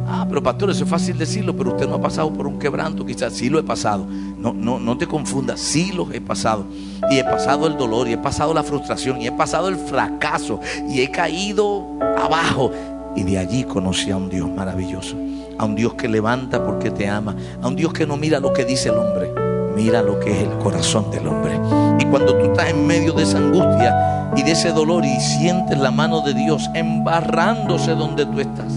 [0.08, 3.06] Ah, pero pastor, eso es fácil decirlo, pero usted no ha pasado por un quebranto,
[3.06, 4.08] quizás sí lo he pasado.
[4.38, 6.66] No, no, no te confundas, sí los he pasado.
[7.10, 10.60] Y he pasado el dolor, y he pasado la frustración, y he pasado el fracaso,
[10.90, 11.86] y he caído
[12.18, 12.72] abajo.
[13.16, 15.16] Y de allí conocí a un Dios maravilloso,
[15.58, 18.54] a un Dios que levanta porque te ama, a un Dios que no mira lo
[18.54, 19.32] que dice el hombre,
[19.76, 21.60] mira lo que es el corazón del hombre.
[22.00, 25.80] Y cuando tú estás en medio de esa angustia y de ese dolor y sientes
[25.80, 28.72] la mano de Dios embarrándose donde tú estás,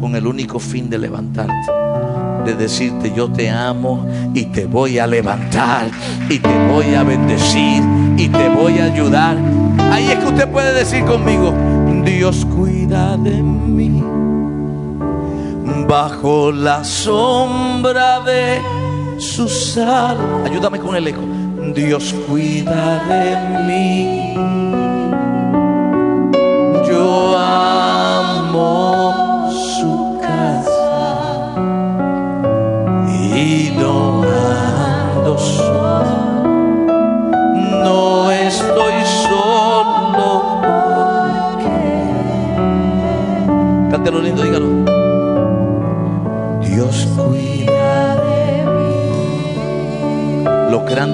[0.00, 5.06] con el único fin de levantarte de decirte yo te amo y te voy a
[5.06, 5.90] levantar
[6.30, 7.82] y te voy a bendecir
[8.16, 9.36] y te voy a ayudar.
[9.90, 11.52] Ahí es que usted puede decir conmigo,
[12.04, 14.02] Dios cuida de mí
[15.88, 18.60] bajo la sombra de
[19.18, 20.16] su sal.
[20.44, 21.22] Ayúdame con el eco.
[21.74, 24.34] Dios cuida de mí.
[26.88, 27.75] Yo amo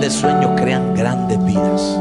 [0.03, 2.01] grandes sueños crean grandes vidas.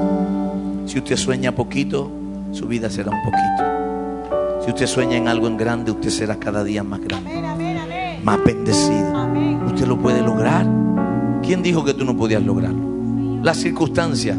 [0.88, 2.10] Si usted sueña poquito,
[2.52, 4.64] su vida será un poquito.
[4.66, 9.28] Si usted sueña en algo en grande, usted será cada día más grande, más bendecido.
[9.68, 10.66] Usted lo puede lograr.
[11.44, 13.44] ¿Quién dijo que tú no podías lograrlo?
[13.44, 14.36] Las circunstancias.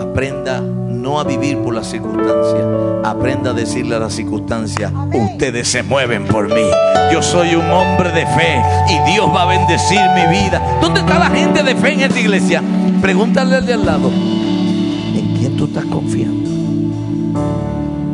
[0.00, 2.64] Aprenda no a vivir por las circunstancias.
[3.04, 6.66] Aprenda a decirle a las circunstancias, ustedes se mueven por mí.
[7.12, 10.60] Yo soy un hombre de fe y Dios va a bendecir mi vida.
[10.80, 12.60] ¿Dónde está la gente de fe en esta iglesia?
[13.00, 16.50] Pregúntale al de al lado, ¿en quién tú estás confiando?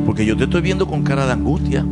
[0.04, 1.84] Porque yo te estoy viendo con cara de angustia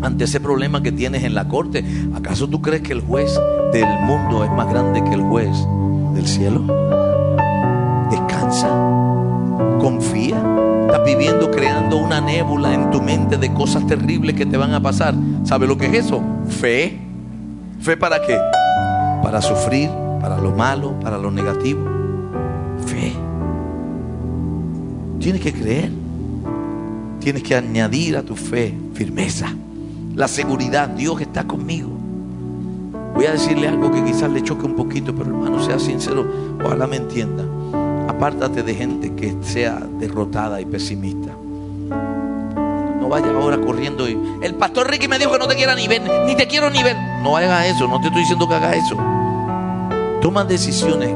[0.00, 1.84] ante ese problema que tienes en la corte.
[2.14, 3.38] ¿Acaso tú crees que el juez
[3.72, 5.50] del mundo es más grande que el juez
[6.14, 6.62] del cielo?
[8.10, 8.68] Descansa,
[9.78, 10.42] confía.
[10.86, 14.80] Estás viviendo creando una nébula en tu mente de cosas terribles que te van a
[14.80, 15.14] pasar.
[15.44, 16.22] ¿Sabe lo que es eso?
[16.48, 16.98] Fe.
[17.80, 18.38] ¿Fe para qué?
[19.22, 21.95] Para sufrir, para lo malo, para lo negativo.
[25.26, 25.90] Tienes que creer.
[27.18, 29.48] Tienes que añadir a tu fe firmeza,
[30.14, 30.88] la seguridad.
[30.90, 31.88] Dios está conmigo.
[33.12, 36.24] Voy a decirle algo que quizás le choque un poquito, pero hermano, sea sincero,
[36.64, 37.42] ojalá me entienda.
[38.08, 41.32] Apártate de gente que sea derrotada y pesimista.
[43.00, 46.02] No vayas ahora corriendo el pastor Ricky me dijo que no te quiera ni ver,
[46.24, 46.94] ni te quiero ni ver.
[47.24, 48.96] No hagas eso, no te estoy diciendo que hagas eso.
[50.22, 51.10] Toma decisiones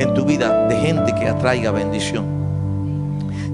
[0.00, 2.33] en tu vida de gente que atraiga bendición.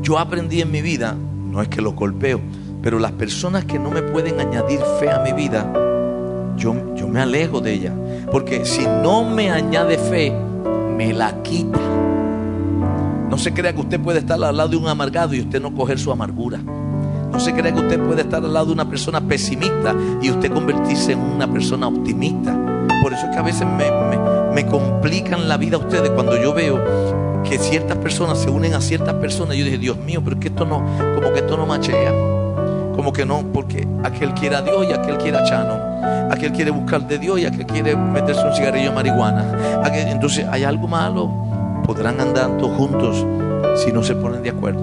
[0.02, 1.14] Yo aprendí en mi vida,
[1.50, 2.40] no es que lo golpeo,
[2.82, 5.70] pero las personas que no me pueden añadir fe a mi vida,
[6.56, 7.92] yo, yo me alejo de ella.
[8.32, 10.32] Porque si no me añade fe,
[10.96, 11.78] me la quita.
[13.28, 15.74] No se crea que usted puede estar al lado de un amargado y usted no
[15.74, 16.58] coger su amargura.
[16.58, 20.50] No se crea que usted puede estar al lado de una persona pesimista y usted
[20.52, 22.58] convertirse en una persona optimista.
[23.02, 24.20] Por eso es que a veces me, me-
[24.54, 26.78] me complican la vida a ustedes cuando yo veo
[27.44, 29.57] que ciertas personas se unen a ciertas personas.
[29.57, 32.12] Yo dije, Dios mío, pero es que esto no, como que esto no machea.
[32.94, 35.74] Como que no, porque aquel quiere a Dios y aquel quiere a Chano.
[36.31, 39.83] Aquel quiere buscar de Dios y aquel quiere meterse un cigarrillo de marihuana.
[39.92, 41.31] Entonces hay algo malo.
[41.87, 43.24] Podrán andar todos juntos
[43.76, 44.81] si no se ponen de acuerdo.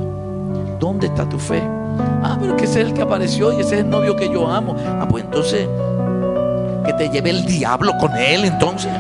[0.80, 1.62] ¿Dónde está tu fe?
[2.24, 4.48] Ah, pero que ese es el que apareció y ese es el novio que yo
[4.50, 4.76] amo.
[5.00, 5.68] Ah, pues entonces,
[6.86, 8.92] que te lleve el diablo con él entonces.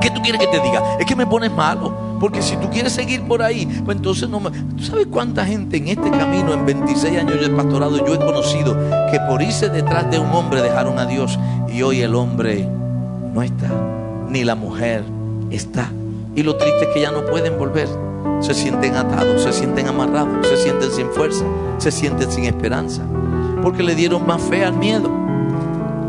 [0.00, 0.82] ¿Qué tú quieres que te diga?
[0.98, 2.03] Es que me pones malo.
[2.20, 4.50] Porque si tú quieres seguir por ahí, pues entonces no me...
[4.50, 8.74] ¿Tú sabes cuánta gente en este camino, en 26 años de pastorado, yo he conocido
[9.10, 11.38] que por irse detrás de un hombre dejaron a Dios
[11.72, 12.68] y hoy el hombre
[13.34, 13.68] no está,
[14.28, 15.04] ni la mujer
[15.50, 15.90] está.
[16.36, 17.88] Y lo triste es que ya no pueden volver.
[18.40, 21.44] Se sienten atados, se sienten amarrados, se sienten sin fuerza,
[21.78, 23.02] se sienten sin esperanza.
[23.62, 25.10] Porque le dieron más fe al miedo,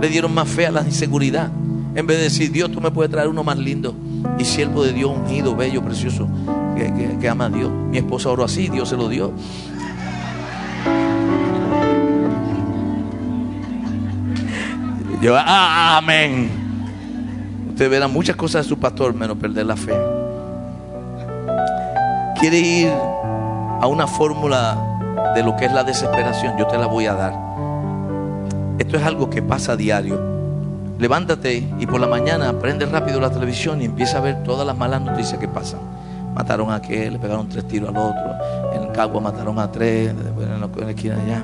[0.01, 1.49] le dieron más fe a la inseguridad.
[1.95, 3.95] En vez de decir, Dios, tú me puedes traer uno más lindo
[4.37, 6.27] y siervo de Dios, ungido, bello, precioso,
[7.19, 7.71] que, ama a Dios.
[7.71, 9.33] Mi esposa oró así, Dios se lo dio.
[15.21, 16.49] Yo, ah, amén.
[17.69, 19.93] Usted verá muchas cosas de su pastor menos perder la fe.
[22.39, 27.05] Quiere ir a una fórmula de lo que es la desesperación, yo te la voy
[27.05, 27.33] a dar.
[28.77, 30.34] Esto es algo que pasa a diario.
[30.97, 34.77] Levántate y por la mañana prende rápido la televisión y empieza a ver todas las
[34.77, 35.81] malas noticias que pasan.
[36.33, 38.33] Mataron a aquel, le pegaron tres tiros al otro.
[38.73, 41.43] En Cagua mataron a tres, en la, esquina allá.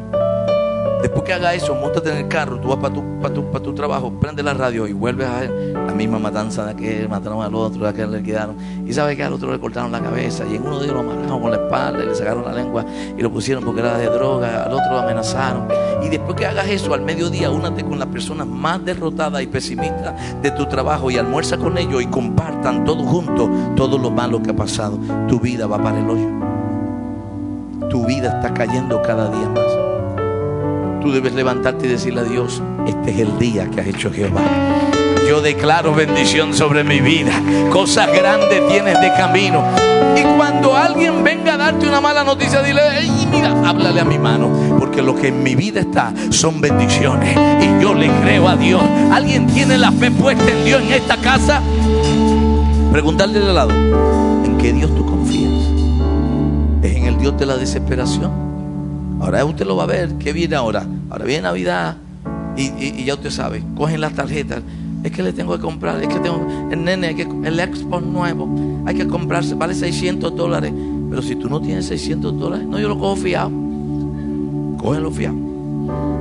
[1.01, 3.63] Después que haga eso, montate en el carro, tú vas para tu, para tu, para
[3.63, 7.41] tu trabajo, prende la radio y vuelves a ver la misma matanza de aquel, mataron
[7.41, 8.55] al otro, de aquel le quedaron.
[8.85, 10.99] Y sabes que al otro le cortaron la cabeza y en uno de ellos lo
[11.01, 12.85] amarraron con la espalda y le sacaron la lengua
[13.17, 15.67] y lo pusieron porque era de droga, al otro lo amenazaron.
[16.03, 20.13] Y después que hagas eso, al mediodía, únate con las personas más derrotadas y pesimistas
[20.41, 24.51] de tu trabajo y almuerza con ellos y compartan todos juntos todo lo malo que
[24.51, 24.99] ha pasado.
[25.27, 26.29] Tu vida va para el hoyo.
[27.89, 29.80] Tu vida está cayendo cada día más.
[31.01, 34.41] Tú debes levantarte y decirle a Dios, este es el día que ha hecho Jehová.
[35.27, 37.31] Yo declaro bendición sobre mi vida.
[37.71, 39.63] Cosas grandes tienes de camino.
[40.15, 44.19] Y cuando alguien venga a darte una mala noticia, dile, "Ey, mira, háblale a mi
[44.19, 44.49] mano.
[44.77, 47.35] Porque lo que en mi vida está son bendiciones.
[47.61, 48.81] Y yo le creo a Dios.
[49.11, 51.61] ¿Alguien tiene la fe puesta en Dios en esta casa?
[52.91, 55.53] Preguntarle al lado, ¿en qué Dios tú confías?
[56.83, 58.50] ¿Es en el Dios de la desesperación?
[59.21, 60.15] Ahora usted lo va a ver.
[60.17, 60.85] ¿Qué viene ahora?
[61.09, 61.97] Ahora viene Navidad.
[62.57, 63.63] Y, ya usted sabe.
[63.75, 64.63] Cogen las tarjetas.
[65.03, 66.01] Es que le tengo que comprar.
[66.01, 66.45] Es que tengo.
[66.71, 68.83] El nene, hay que, el Xbox nuevo.
[68.85, 69.53] Hay que comprarse.
[69.55, 70.73] Vale 600 dólares.
[71.09, 72.65] Pero si tú no tienes 600 dólares.
[72.67, 73.51] No, yo lo cojo fiado.
[74.77, 75.37] Cógelo fiado.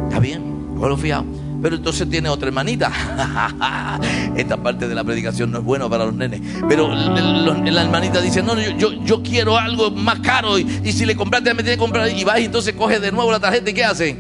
[0.08, 0.42] Está bien.
[0.76, 1.24] Cógelo fiado.
[1.62, 2.90] Pero entonces tiene otra hermanita.
[4.36, 6.40] Esta parte de la predicación no es buena para los nenes.
[6.68, 10.58] Pero la hermanita dice, no, yo, yo, quiero algo más caro.
[10.58, 12.10] Y, si le compraste, me tiene que comprar.
[12.10, 13.70] Y vas y entonces coge de nuevo la tarjeta.
[13.70, 14.16] ¿Y qué hace?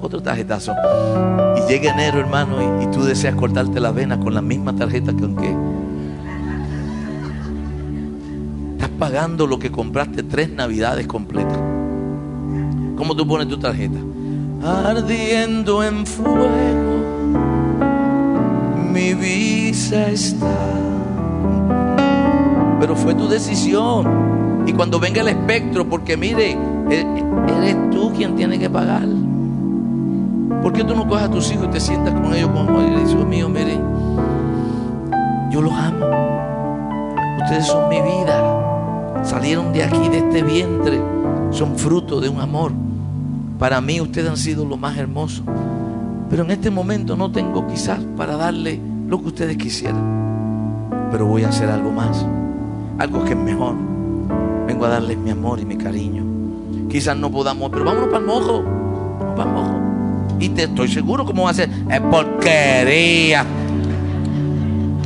[0.00, 0.74] Otro tarjetazo.
[1.56, 5.12] Y llega enero, hermano, y, y tú deseas cortarte la vena con la misma tarjeta
[5.14, 5.54] que aunque
[8.72, 11.58] estás pagando lo que compraste tres navidades completas.
[12.96, 13.98] ¿Cómo tú pones tu tarjeta?
[14.64, 17.04] Ardiendo en fuego,
[18.92, 20.56] mi visa está.
[22.80, 24.64] Pero fue tu decisión.
[24.66, 26.56] Y cuando venga el espectro, porque mire,
[26.90, 27.06] e-
[27.56, 29.06] eres tú quien tiene que pagar.
[30.62, 32.90] ¿Por qué tú no coges a tus hijos y te sientas con ellos como y
[32.90, 33.80] le dices, "Hijo mío, miren,
[35.52, 36.04] yo los amo.
[37.44, 39.22] Ustedes son mi vida.
[39.22, 41.00] Salieron de aquí, de este vientre.
[41.50, 42.72] Son fruto de un amor.
[43.58, 45.42] Para mí ustedes han sido lo más hermoso.
[46.30, 51.08] Pero en este momento no tengo quizás para darle lo que ustedes quisieran.
[51.10, 52.24] Pero voy a hacer algo más.
[52.98, 53.74] Algo que es mejor.
[54.66, 56.24] Vengo a darles mi amor y mi cariño.
[56.88, 58.62] Quizás no podamos, pero vámonos para el mojo.
[58.62, 59.80] Vamos para el mojo.
[60.38, 61.68] Y te estoy seguro cómo va a ser.
[61.90, 63.44] Es porquería.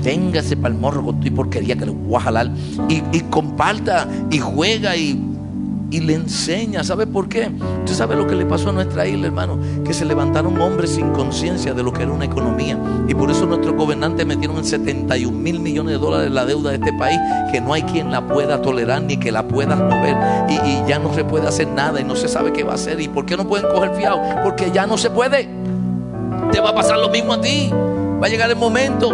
[0.03, 2.51] Téngase para el morro con tu porquería que le voy a jalar.
[2.89, 5.32] Y, y comparta y juega y,
[5.93, 6.83] y le enseña.
[6.83, 7.51] ¿Sabe por qué?
[7.81, 9.59] Usted sabe lo que le pasó a nuestra isla, hermano.
[9.85, 12.79] Que se levantaron hombres sin conciencia de lo que era una economía.
[13.07, 16.77] Y por eso nuestros gobernantes metieron en 71 mil millones de dólares la deuda de
[16.77, 17.19] este país.
[17.53, 20.17] Que no hay quien la pueda tolerar ni que la pueda mover.
[20.49, 22.77] Y, y ya no se puede hacer nada y no se sabe qué va a
[22.77, 22.99] hacer.
[23.01, 24.21] ¿Y por qué no pueden coger fiado?
[24.43, 25.49] Porque ya no se puede.
[26.51, 27.71] Te va a pasar lo mismo a ti.
[27.71, 29.11] Va a llegar el momento.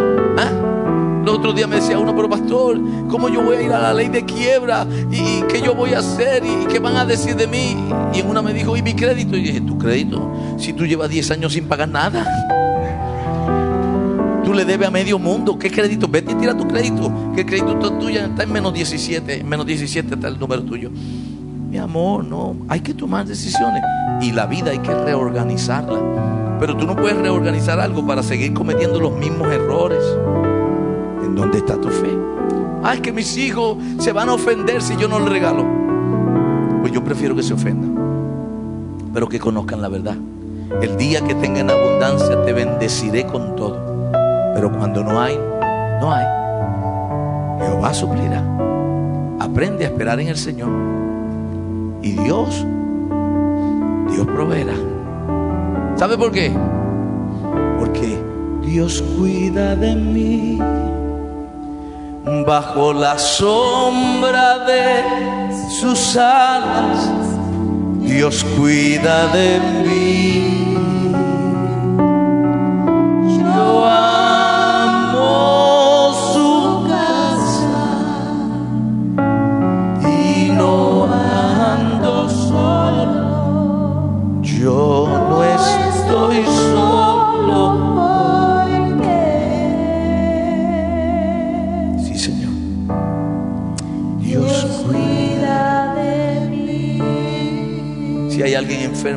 [1.29, 1.33] ¿Ah?
[1.33, 3.95] El otro día me decía uno, pero pastor, ¿cómo yo voy a ir a la
[3.95, 4.87] ley de quiebra?
[5.11, 6.43] ¿Y, qué yo voy a hacer?
[6.45, 7.77] ¿Y qué van a decir de mí?
[8.15, 9.37] Y en una me dijo, ¿y mi crédito?
[9.37, 10.31] Y dije, ¿tu crédito?
[10.59, 12.27] Si tú llevas 10 años sin pagar nada.
[14.45, 15.59] Tú le debes a medio mundo.
[15.59, 16.09] ¿Qué crédito?
[16.09, 17.13] Vete y tira tu crédito.
[17.37, 19.41] El crédito está tuyo está en menos 17.
[19.41, 20.91] En menos 17 está el número tuyo.
[20.91, 22.57] Mi amor, no.
[22.69, 23.83] Hay que tomar decisiones.
[24.23, 26.57] Y la vida hay que reorganizarla.
[26.59, 30.03] Pero tú no puedes reorganizar algo para seguir cometiendo los mismos errores.
[31.29, 32.19] ¿En dónde está tu fe?
[32.91, 35.63] Es que mis hijos se van a ofender si yo no les regalo.
[36.81, 37.95] Pues yo prefiero que se ofendan.
[39.13, 40.17] Pero que conozcan la verdad.
[40.81, 43.77] El día que tengan abundancia te bendeciré con todo.
[44.55, 45.39] Pero cuando no hay,
[46.01, 46.25] no hay.
[47.61, 48.43] Jehová suplirá.
[49.39, 50.71] Aprende a esperar en el Señor.
[52.01, 52.65] Y Dios,
[54.11, 54.75] Dios proveerá.
[55.97, 56.53] ¿Sabe por qué?
[57.79, 58.19] Porque
[58.63, 60.59] Dios cuida de mí
[62.25, 65.03] bajo la sombra de
[65.81, 67.11] sus alas.
[68.01, 70.68] Dios cuida de mí.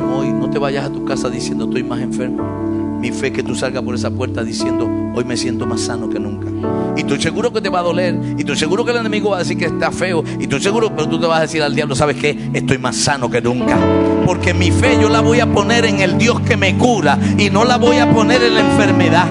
[0.00, 2.98] Hoy, no te vayas a tu casa diciendo estoy más enfermo.
[3.00, 6.08] Mi fe es que tú salgas por esa puerta diciendo hoy me siento más sano
[6.08, 6.48] que nunca.
[6.96, 8.18] Y estoy seguro que te va a doler.
[8.36, 10.22] Y estoy seguro que el enemigo va a decir que está feo.
[10.38, 12.50] Y estoy seguro, pero tú te vas a decir al diablo, ¿sabes qué?
[12.52, 13.76] Estoy más sano que nunca.
[14.26, 17.18] Porque mi fe yo la voy a poner en el Dios que me cura.
[17.38, 19.26] Y no la voy a poner en la enfermedad.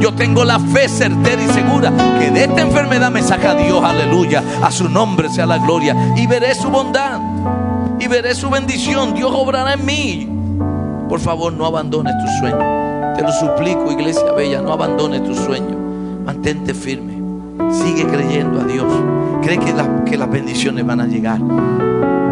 [0.00, 4.42] Yo tengo la fe certera y segura que de esta enfermedad me saca Dios, aleluya.
[4.62, 5.96] A su nombre sea la gloria.
[6.16, 7.31] Y veré su bondad.
[8.02, 9.14] Y veré su bendición.
[9.14, 10.28] Dios obrará en mí.
[11.08, 12.58] Por favor, no abandones tu sueño.
[13.14, 15.76] Te lo suplico, iglesia bella, no abandones tu sueño.
[16.24, 17.22] Mantente firme.
[17.72, 18.92] Sigue creyendo a Dios.
[19.42, 19.72] Cree que,
[20.04, 21.38] que las bendiciones van a llegar.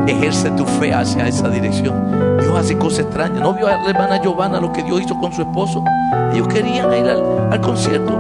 [0.09, 2.39] Ejerce tu fe hacia esa dirección.
[2.41, 3.41] Dios hace cosas extrañas.
[3.41, 5.85] ¿No vio a la hermana Giovanna lo que Dios hizo con su esposo?
[6.33, 8.19] Ellos querían ir al, concierto.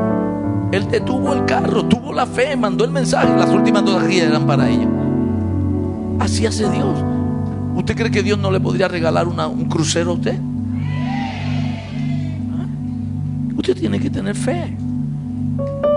[0.70, 3.34] Él detuvo el carro, tuvo la fe, mandó el mensaje.
[3.36, 4.88] Las últimas dos días eran para ellos.
[6.20, 7.10] Así hace Dios.
[7.75, 10.39] ¿Usted cree que Dios no le podría regalar un crucero a usted?
[13.57, 14.77] Usted tiene que tener fe.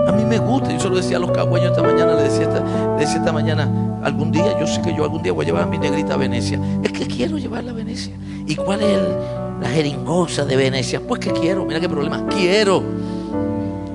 [0.06, 2.42] A mí me gusta, yo se lo decía a los cagüeños esta mañana, le decía
[2.42, 2.60] esta,
[2.98, 5.66] decía esta mañana, algún día, yo sé que yo algún día voy a llevar a
[5.66, 6.60] mi negrita a Venecia.
[6.82, 8.14] Es que quiero llevarla a Venecia.
[8.46, 8.98] ¿Y cuál es
[9.62, 11.00] la jeringosa de Venecia?
[11.00, 12.82] Pues que quiero, mira qué problema, quiero.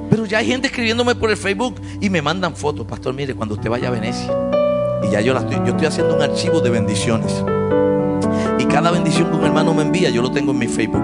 [0.09, 3.53] Pero ya hay gente escribiéndome por el Facebook y me mandan fotos, pastor, mire, cuando
[3.53, 4.48] usted vaya a Venecia.
[5.03, 7.43] Y ya yo, la estoy, yo estoy haciendo un archivo de bendiciones.
[8.57, 11.03] Y cada bendición que un hermano me envía, yo lo tengo en mi Facebook.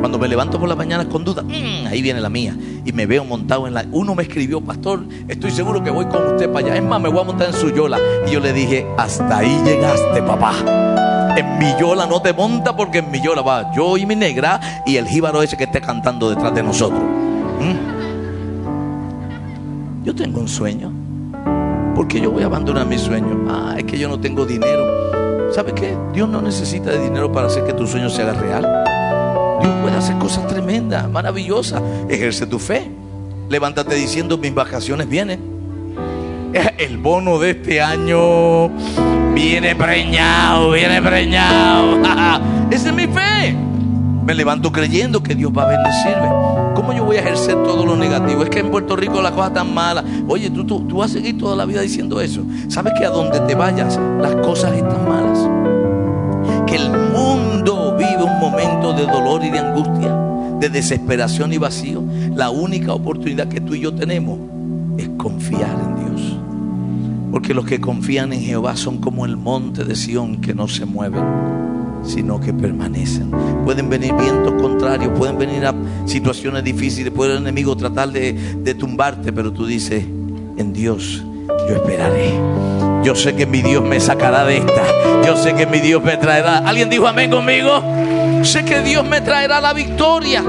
[0.00, 2.54] Cuando me levanto por la mañana con duda, mm, ahí viene la mía.
[2.84, 3.86] Y me veo montado en la...
[3.90, 6.76] Uno me escribió, pastor, estoy seguro que voy con usted para allá.
[6.76, 7.98] Es más, me voy a montar en su yola.
[8.26, 10.52] Y yo le dije, hasta ahí llegaste, papá.
[11.36, 14.60] En mi yola no te monta porque en mi yola va yo y mi negra
[14.86, 17.02] y el jíbaro ese que esté cantando detrás de nosotros.
[17.60, 17.94] ¿Mm?
[20.04, 21.03] Yo tengo un sueño.
[21.94, 23.44] ¿Por qué yo voy a abandonar mi sueño?
[23.48, 25.52] Ah, es que yo no tengo dinero.
[25.52, 25.96] ¿Sabe qué?
[26.12, 28.62] Dios no necesita de dinero para hacer que tu sueño se haga real.
[29.62, 31.80] Dios puede hacer cosas tremendas, maravillosas.
[32.08, 32.90] Ejerce tu fe.
[33.48, 35.40] Levántate diciendo, mis vacaciones vienen.
[36.78, 38.68] El bono de este año
[39.32, 42.02] viene preñado, viene preñado.
[42.72, 43.56] Esa es mi fe.
[44.24, 46.43] Me levanto creyendo que Dios va a bendecirme.
[46.84, 48.42] ¿Cómo yo voy a ejercer todo lo negativo?
[48.42, 50.04] Es que en Puerto Rico la cosa tan mala.
[50.28, 52.44] Oye, tú, tú, tú vas a seguir toda la vida diciendo eso.
[52.68, 55.38] ¿Sabes que a donde te vayas las cosas están malas?
[56.66, 60.14] Que el mundo vive un momento de dolor y de angustia,
[60.60, 62.02] de desesperación y vacío,
[62.34, 64.38] la única oportunidad que tú y yo tenemos
[64.98, 66.36] es confiar en Dios.
[67.30, 70.84] Porque los que confían en Jehová son como el monte de Sión que no se
[70.84, 71.24] mueven,
[72.06, 73.30] sino que permanecen.
[73.64, 75.74] Pueden venir vientos contrarios, pueden venir a
[76.06, 80.04] situaciones difíciles, puede el enemigo tratar de, de tumbarte, pero tú dices,
[80.56, 81.24] en Dios
[81.68, 82.32] yo esperaré.
[83.02, 84.82] Yo sé que mi Dios me sacará de esta.
[85.26, 86.58] Yo sé que mi Dios me traerá.
[86.58, 87.82] ¿Alguien dijo amén conmigo?
[88.42, 90.42] Sé que Dios me traerá la victoria.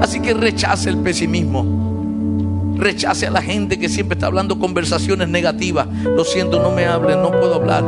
[0.00, 2.74] Así que rechace el pesimismo.
[2.76, 5.88] Rechace a la gente que siempre está hablando conversaciones negativas.
[6.04, 7.84] Lo siento, no me hablen, no puedo hablar.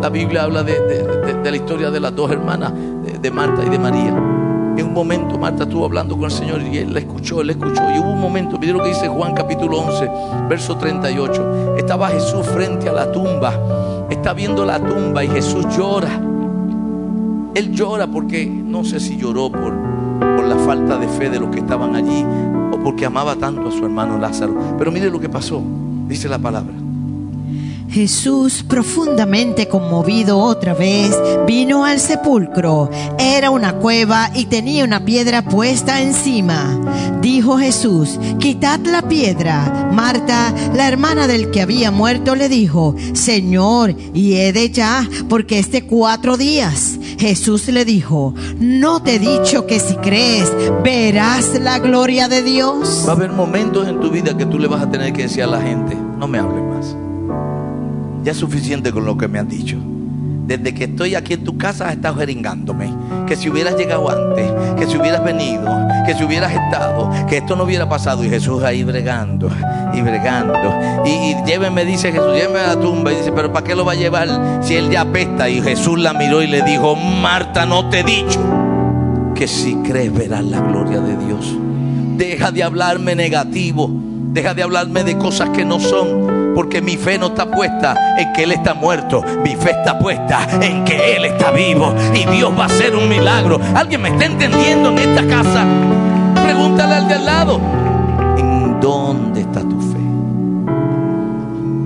[0.00, 0.74] La Biblia habla de,
[1.50, 2.72] la historia de las dos hermanas,
[3.20, 4.34] de Marta y de María.
[4.76, 7.82] En un momento Marta estuvo hablando con el Señor y él la escuchó, él escuchó.
[7.94, 10.10] Y hubo un momento, miren lo que dice Juan capítulo 11,
[10.48, 11.76] verso 38.
[11.76, 14.06] Estaba Jesús frente a la tumba.
[14.10, 16.20] Está viendo la tumba y Jesús llora.
[17.54, 19.74] Él llora porque no sé si lloró por,
[20.18, 22.24] por la falta de fe de los que estaban allí
[22.72, 24.54] o porque amaba tanto a su hermano Lázaro.
[24.76, 25.62] Pero mire lo que pasó,
[26.08, 26.83] dice la palabra.
[27.94, 31.16] Jesús, profundamente conmovido otra vez,
[31.46, 32.90] vino al sepulcro.
[33.20, 37.20] Era una cueva y tenía una piedra puesta encima.
[37.20, 39.90] Dijo Jesús, quitad la piedra.
[39.92, 45.60] Marta, la hermana del que había muerto, le dijo, Señor, y he de ya, porque
[45.60, 46.98] este cuatro días.
[47.16, 50.50] Jesús le dijo, no te he dicho que si crees,
[50.82, 53.04] verás la gloria de Dios.
[53.06, 55.44] Va a haber momentos en tu vida que tú le vas a tener que decir
[55.44, 57.03] a la gente, no me hables más.
[58.24, 59.76] Ya es suficiente con lo que me han dicho.
[60.46, 62.90] Desde que estoy aquí en tu casa has estado jeringándome.
[63.26, 65.64] Que si hubieras llegado antes, que si hubieras venido,
[66.06, 68.24] que si hubieras estado, que esto no hubiera pasado.
[68.24, 69.50] Y Jesús ahí bregando
[69.94, 70.54] y bregando.
[71.04, 73.12] Y, y llévenme, dice Jesús, llévenme a la tumba.
[73.12, 74.28] Y dice, pero ¿para qué lo va a llevar
[74.62, 75.48] si él ya apesta?
[75.48, 78.40] Y Jesús la miró y le dijo, Marta, no te he dicho
[79.34, 81.56] que si crees verás la gloria de Dios.
[82.16, 83.90] Deja de hablarme negativo.
[84.32, 86.43] Deja de hablarme de cosas que no son.
[86.54, 89.22] Porque mi fe no está puesta en que Él está muerto.
[89.42, 91.94] Mi fe está puesta en que Él está vivo.
[92.14, 93.60] Y Dios va a hacer un milagro.
[93.74, 95.66] ¿Alguien me está entendiendo en esta casa?
[96.44, 97.60] Pregúntale al de al lado.
[98.38, 99.98] ¿En dónde está tu fe?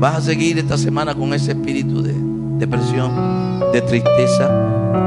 [0.00, 2.14] ¿Vas a seguir esta semana con ese espíritu de
[2.58, 4.48] depresión, de tristeza,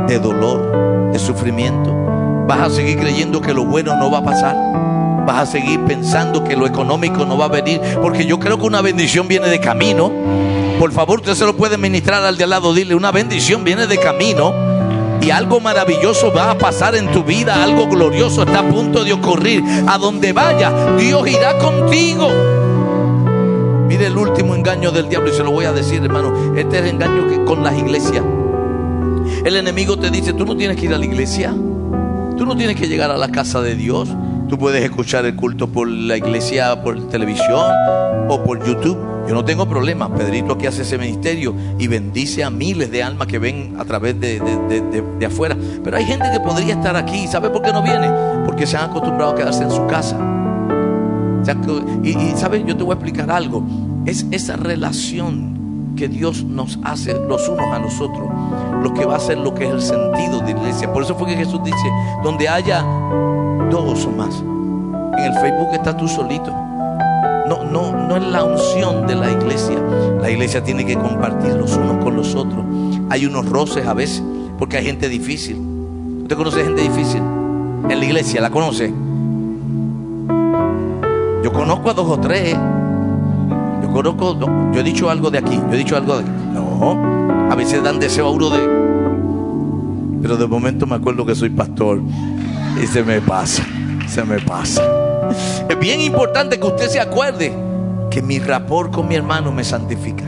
[0.07, 1.95] de dolor, de sufrimiento?
[2.47, 5.00] ¿Vas a seguir creyendo que lo bueno no va a pasar?
[5.25, 8.65] Vas a seguir pensando que lo económico no va a venir, porque yo creo que
[8.65, 10.11] una bendición viene de camino.
[10.79, 13.85] Por favor, usted se lo puede ministrar al de al lado, dile, una bendición viene
[13.87, 14.53] de camino
[15.21, 19.13] y algo maravilloso va a pasar en tu vida, algo glorioso está a punto de
[19.13, 19.63] ocurrir.
[19.87, 22.27] A donde vaya, Dios irá contigo.
[23.87, 26.55] Mire el último engaño del diablo y se lo voy a decir, hermano.
[26.55, 28.23] Este es el engaño que con las iglesias.
[29.45, 31.53] El enemigo te dice, tú no tienes que ir a la iglesia.
[32.37, 34.09] Tú no tienes que llegar a la casa de Dios.
[34.51, 37.71] Tú puedes escuchar el culto por la iglesia, por televisión
[38.27, 38.97] o por YouTube.
[39.25, 40.13] Yo no tengo problema.
[40.13, 44.19] Pedrito aquí hace ese ministerio y bendice a miles de almas que ven a través
[44.19, 45.55] de, afuera.
[45.81, 47.29] Pero hay gente que podría estar aquí.
[47.29, 48.09] ¿Sabe por qué no viene?
[48.45, 50.19] Porque se han acostumbrado a quedarse en su casa.
[52.03, 52.61] Y, y ¿sabe?
[52.67, 53.63] Yo te voy a explicar algo.
[54.05, 58.29] Es esa relación que Dios nos hace los unos a nosotros
[58.81, 60.91] lo que va a ser lo que es el sentido de la iglesia.
[60.91, 61.87] Por eso fue que Jesús dice,
[62.23, 62.83] donde haya
[63.71, 64.43] dos o más.
[65.17, 66.51] En el Facebook estás tú solito.
[67.47, 69.77] No, no, no es la unción de la iglesia.
[70.21, 72.63] La iglesia tiene que compartir los unos con los otros.
[73.09, 74.23] Hay unos roces a veces,
[74.57, 75.57] porque hay gente difícil.
[76.21, 77.21] ¿Usted conoce gente difícil?
[77.89, 78.93] En la iglesia, ¿la conoce?
[81.43, 82.55] Yo conozco a dos o tres.
[83.81, 84.37] Yo conozco,
[84.71, 86.31] yo he dicho algo de aquí, yo he dicho algo de aquí.
[86.53, 88.59] No, a veces dan deseo a uno de...
[90.21, 91.99] Pero de momento me acuerdo que soy pastor
[92.79, 93.63] y se me pasa,
[94.07, 94.83] se me pasa.
[95.67, 97.53] Es bien importante que usted se acuerde
[98.09, 100.25] que mi rapor con mi hermano me santifica.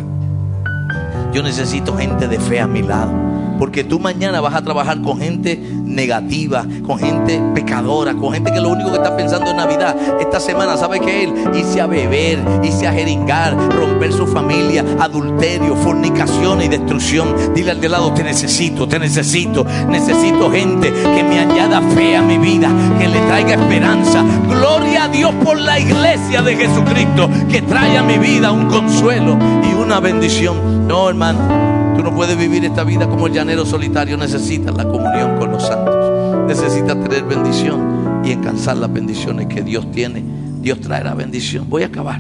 [1.33, 3.11] Yo necesito gente de fe a mi lado.
[3.58, 8.60] Porque tú mañana vas a trabajar con gente negativa, con gente pecadora, con gente que
[8.60, 9.95] lo único que está pensando en Navidad.
[10.20, 11.34] Esta semana, ¿sabe que él?
[11.54, 17.54] Irse a beber, irse a jeringar, romper su familia, adulterio, fornicación y destrucción.
[17.54, 19.66] Dile al de lado, te necesito, te necesito.
[19.89, 24.24] Necesito gente que me añada fe a mi vida, que le traiga esperanza.
[24.47, 29.38] Gloria a Dios por la iglesia de Jesucristo, que trae a mi vida un consuelo
[29.70, 30.88] y una bendición.
[30.88, 31.72] No, hermano.
[31.95, 34.17] Tú no puedes vivir esta vida como el llanero solitario.
[34.17, 36.47] Necesitas la comunión con los santos.
[36.47, 40.23] Necesitas tener bendición y encansar las bendiciones que Dios tiene.
[40.61, 41.69] Dios traerá bendición.
[41.69, 42.19] Voy a acabar.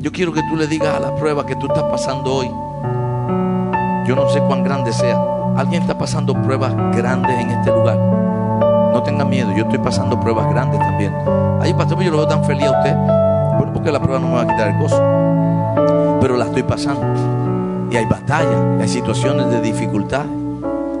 [0.00, 2.46] Yo quiero que tú le digas a la prueba que tú estás pasando hoy.
[4.06, 5.18] Yo no sé cuán grande sea.
[5.56, 7.96] Alguien está pasando pruebas grandes en este lugar.
[7.96, 11.12] No tenga miedo, yo estoy pasando pruebas grandes también.
[11.60, 12.94] Ay, pastor, yo lo veo tan feliz a usted.
[13.56, 15.02] Bueno, porque la prueba no me va a quitar el gozo.
[16.20, 17.57] Pero la estoy pasando
[17.90, 20.26] y hay batallas, hay situaciones de dificultad.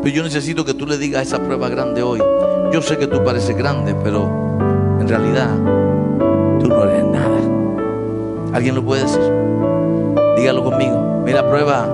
[0.02, 2.20] Pero yo necesito que tú le digas esa prueba grande hoy.
[2.72, 4.28] Yo sé que tú pareces grande, pero
[5.00, 5.48] en realidad
[6.60, 7.38] tú no eres nada.
[8.52, 9.20] ¿Alguien lo puede decir?
[10.36, 11.22] Dígalo conmigo.
[11.24, 11.86] Mira, prueba,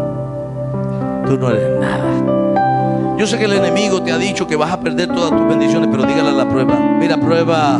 [1.26, 3.16] tú no eres nada.
[3.18, 5.88] Yo sé que el enemigo te ha dicho que vas a perder todas tus bendiciones,
[5.90, 6.78] pero dígale a la prueba.
[6.98, 7.78] Mira, prueba,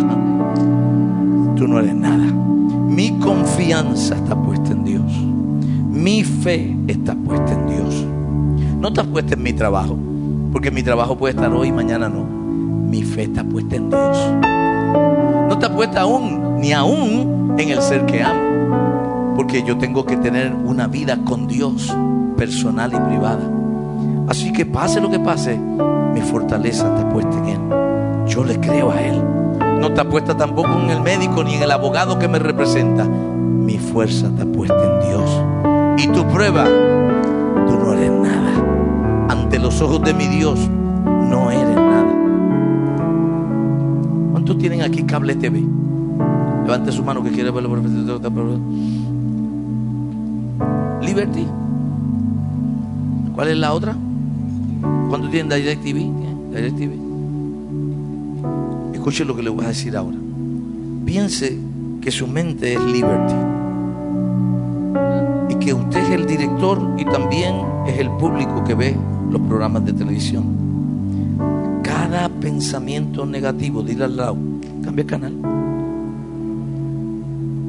[1.56, 2.24] tú no eres nada.
[2.24, 5.12] Mi confianza está puesta en Dios.
[5.90, 8.04] Mi fe está puesta en Dios.
[8.80, 9.96] No está puesta en mi trabajo,
[10.52, 12.24] porque mi trabajo puede estar hoy y mañana no.
[12.24, 14.18] Mi fe está puesta en Dios.
[15.48, 20.16] No está puesta aún, ni aún en el ser que amo, porque yo tengo que
[20.16, 21.94] tener una vida con Dios,
[22.36, 23.50] personal y privada.
[24.28, 27.60] Así que pase lo que pase, mi fortaleza está puesta en Él.
[28.26, 29.22] Yo le creo a Él.
[29.80, 33.04] No está puesta tampoco en el médico ni en el abogado que me representa.
[33.04, 35.63] Mi fuerza está puesta en Dios
[36.14, 39.26] tu prueba, tú no eres nada.
[39.28, 40.68] Ante los ojos de mi Dios,
[41.04, 42.14] no eres nada.
[44.30, 45.62] ¿Cuántos tienen aquí cable TV?
[46.64, 47.82] Levante su mano que quiere verlo por
[51.02, 51.46] Liberty.
[53.34, 53.96] ¿Cuál es la otra?
[55.08, 56.10] ¿Cuántos tienen Direct TV?
[56.52, 56.98] Direct TV.
[58.94, 60.16] Escuche lo que le voy a decir ahora.
[61.04, 61.58] Piense
[62.00, 63.43] que su mente es Liberty
[65.64, 67.56] que usted es el director y también
[67.86, 68.94] es el público que ve
[69.30, 70.44] los programas de televisión.
[71.82, 74.36] Cada pensamiento negativo, dile al lado,
[74.84, 75.32] cambia canal.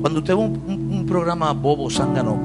[0.01, 2.37] Cuando usted ve un, programa bobo, zángano,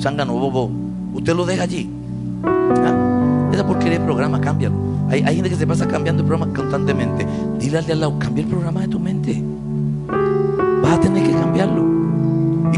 [0.00, 0.70] zángano, bobo,
[1.14, 1.88] usted lo deja allí.
[2.44, 3.50] ¿Ah?
[3.52, 4.74] Esa porquería de programa, cámbialo.
[5.10, 7.24] Hay, hay, gente que se pasa cambiando el programa constantemente.
[7.60, 9.40] Dile al lado, cambia el programa de tu mente.
[10.82, 11.95] Vas a tener que cambiarlo.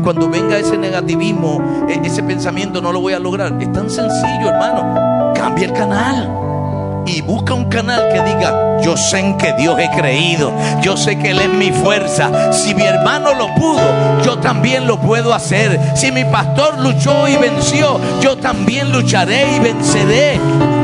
[0.08, 3.52] Cuando venga ese negativismo, e, ese pensamiento, no lo voy a lograr.
[3.60, 5.34] Es tan sencillo, hermano.
[5.34, 7.04] Cambia el canal.
[7.04, 10.50] Y busca un canal que diga, yo sé en que Dios he creído,
[10.80, 12.54] yo sé que Él es mi fuerza.
[12.54, 15.78] Si mi hermano lo pudo, yo también lo puedo hacer.
[15.94, 20.40] Si mi pastor luchó y venció, yo también lucharé y venceré.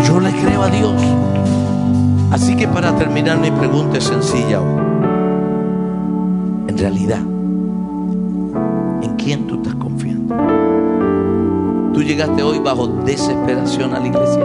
[0.07, 1.03] Yo le creo a Dios.
[2.31, 4.59] Así que para terminar mi pregunta es sencilla.
[6.69, 7.34] En realidad, ¿en
[9.25, 10.37] quién tú estás confiando?
[11.95, 14.45] Tú llegaste hoy bajo desesperación a la iglesia.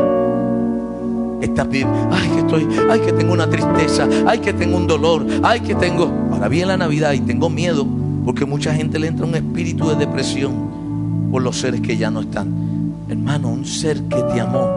[1.41, 5.25] Estás bien, ay que estoy, ay que tengo una tristeza, ay que tengo un dolor,
[5.43, 6.09] ay que tengo.
[6.31, 7.85] Ahora viene la Navidad y tengo miedo
[8.23, 12.21] porque mucha gente le entra un espíritu de depresión por los seres que ya no
[12.21, 12.93] están.
[13.09, 14.69] Hermano, un ser que te amó,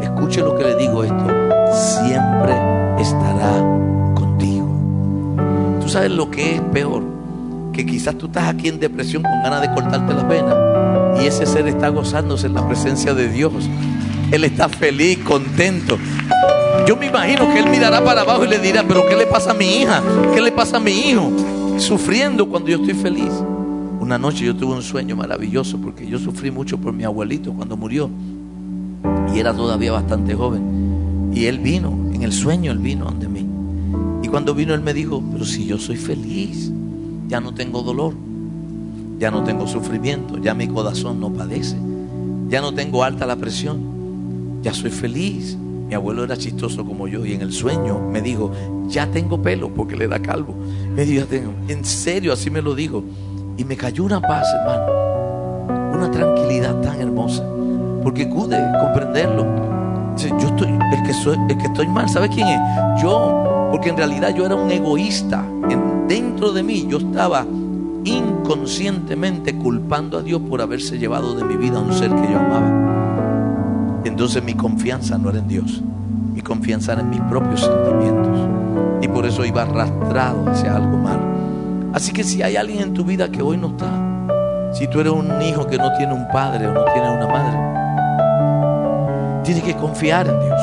[0.00, 1.26] escuche lo que le digo esto,
[1.72, 2.54] siempre
[2.98, 3.62] estará
[4.14, 4.66] contigo.
[5.80, 7.15] Tú sabes lo que es peor,
[7.76, 10.56] que quizás tú estás aquí en depresión con ganas de cortarte las venas
[11.22, 13.52] y ese ser está gozándose en la presencia de Dios.
[14.32, 15.98] Él está feliz, contento.
[16.86, 19.50] Yo me imagino que él mirará para abajo y le dirá, pero ¿qué le pasa
[19.50, 20.02] a mi hija?
[20.34, 21.30] ¿Qué le pasa a mi hijo?
[21.78, 23.32] Sufriendo cuando yo estoy feliz.
[24.00, 27.76] Una noche yo tuve un sueño maravilloso porque yo sufrí mucho por mi abuelito cuando
[27.76, 28.08] murió.
[29.34, 31.30] Y era todavía bastante joven.
[31.34, 33.46] Y él vino, en el sueño él vino ante mí.
[34.22, 36.72] Y cuando vino él me dijo, pero si yo soy feliz,
[37.28, 38.14] ya no tengo dolor,
[39.18, 41.76] ya no tengo sufrimiento, ya mi corazón no padece,
[42.48, 45.56] ya no tengo alta la presión, ya soy feliz.
[45.88, 48.50] Mi abuelo era chistoso como yo y en el sueño me dijo,
[48.88, 50.52] ya tengo pelo porque le da calvo.
[50.94, 51.52] Me dijo, tengo.
[51.68, 53.04] En serio, así me lo dijo.
[53.56, 55.92] Y me cayó una paz, hermano.
[55.94, 57.44] Una tranquilidad tan hermosa.
[58.02, 59.46] Porque pude comprenderlo.
[60.16, 62.60] Yo estoy, el que soy, el que estoy mal, ¿sabe quién es?
[63.00, 65.44] Yo, porque en realidad yo era un egoísta.
[66.08, 67.46] Dentro de mí yo estaba
[68.04, 72.38] inconscientemente culpando a Dios por haberse llevado de mi vida a un ser que yo
[72.38, 74.02] amaba.
[74.04, 75.82] Entonces mi confianza no era en Dios,
[76.32, 78.38] mi confianza era en mis propios sentimientos.
[79.02, 81.22] Y por eso iba arrastrado hacia algo malo.
[81.92, 83.90] Así que si hay alguien en tu vida que hoy no está,
[84.72, 87.58] si tú eres un hijo que no tiene un padre o no tiene una madre,
[89.42, 90.60] tienes que confiar en Dios.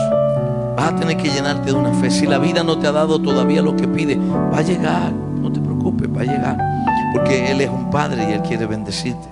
[0.77, 2.09] Vas a tener que llenarte de una fe.
[2.09, 5.11] Si la vida no te ha dado todavía lo que pide, va a llegar.
[5.83, 6.57] Preocupes, va a llegar.
[7.13, 9.27] Porque Él es un padre y Él quiere bendecirte.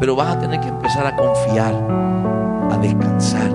[0.00, 1.72] Pero vas a tener que empezar a confiar
[2.70, 3.50] a descansar.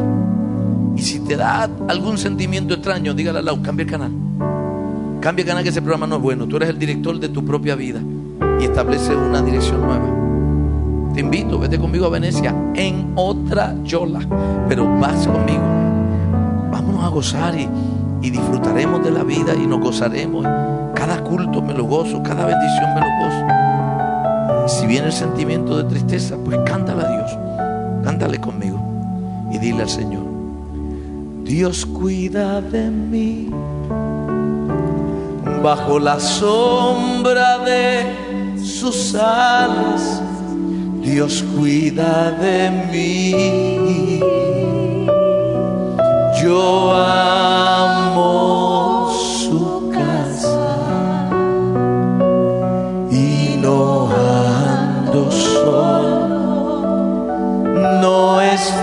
[0.96, 4.12] Y si te da algún sentimiento extraño, dígale al lado, cambia el canal.
[5.20, 6.48] Cambia el canal que ese programa no es bueno.
[6.48, 8.00] Tú eres el director de tu propia vida
[8.60, 11.14] y establece una dirección nueva.
[11.14, 14.22] Te invito, vete conmigo a Venecia en otra yola,
[14.70, 15.64] pero vas conmigo.
[16.72, 20.46] Vámonos a gozar y disfrutaremos de la vida y nos gozaremos.
[20.94, 24.68] Cada culto me lo gozo, cada bendición me lo gozo.
[24.68, 27.38] Si viene el sentimiento de tristeza, pues cántale a Dios,
[28.04, 28.80] cántale conmigo
[29.52, 30.24] y dile al Señor,
[31.44, 33.50] Dios cuida de mí
[35.64, 40.22] bajo la sombra de sus alas.
[41.02, 44.20] Dios cuida de mí.
[46.42, 48.89] Yo amo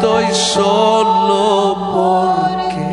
[0.06, 2.86] estoy solo porque.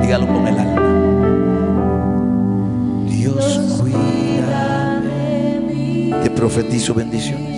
[0.00, 0.82] Dígalo con el alma.
[3.06, 5.02] Dios cuida.
[6.22, 7.52] Te profetizo bendiciones.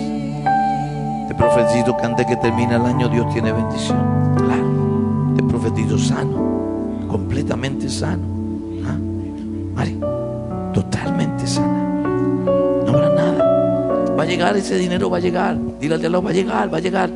[1.29, 4.35] Te profetizo que antes que termine el año Dios tiene bendición.
[4.35, 5.33] Claro.
[5.37, 7.07] Te profetizo sano.
[7.07, 8.23] Completamente sano.
[8.85, 8.97] ¿Ah?
[9.75, 9.97] Mari,
[10.73, 11.83] totalmente sana.
[12.85, 14.13] No habrá nada.
[14.17, 15.57] Va a llegar ese dinero, va a llegar.
[15.79, 17.09] Dile al lado, va a llegar, va a llegar.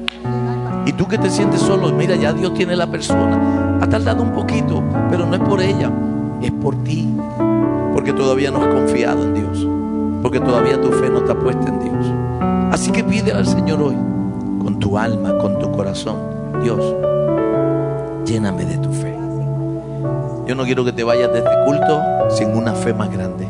[0.90, 3.78] Y tú que te sientes solo, mira, ya Dios tiene la persona.
[3.80, 4.82] Ha tardado un poquito,
[5.12, 5.92] pero no es por ella,
[6.42, 7.08] es por ti.
[7.94, 9.68] Porque todavía no has confiado en Dios.
[10.24, 12.06] Porque todavía tu fe no está puesta en Dios.
[12.72, 13.96] Así que pide al Señor hoy,
[14.64, 16.16] con tu alma, con tu corazón,
[16.64, 16.84] Dios,
[18.26, 19.16] lléname de tu fe.
[20.48, 23.48] Yo no quiero que te vayas de este culto sin una fe más grande.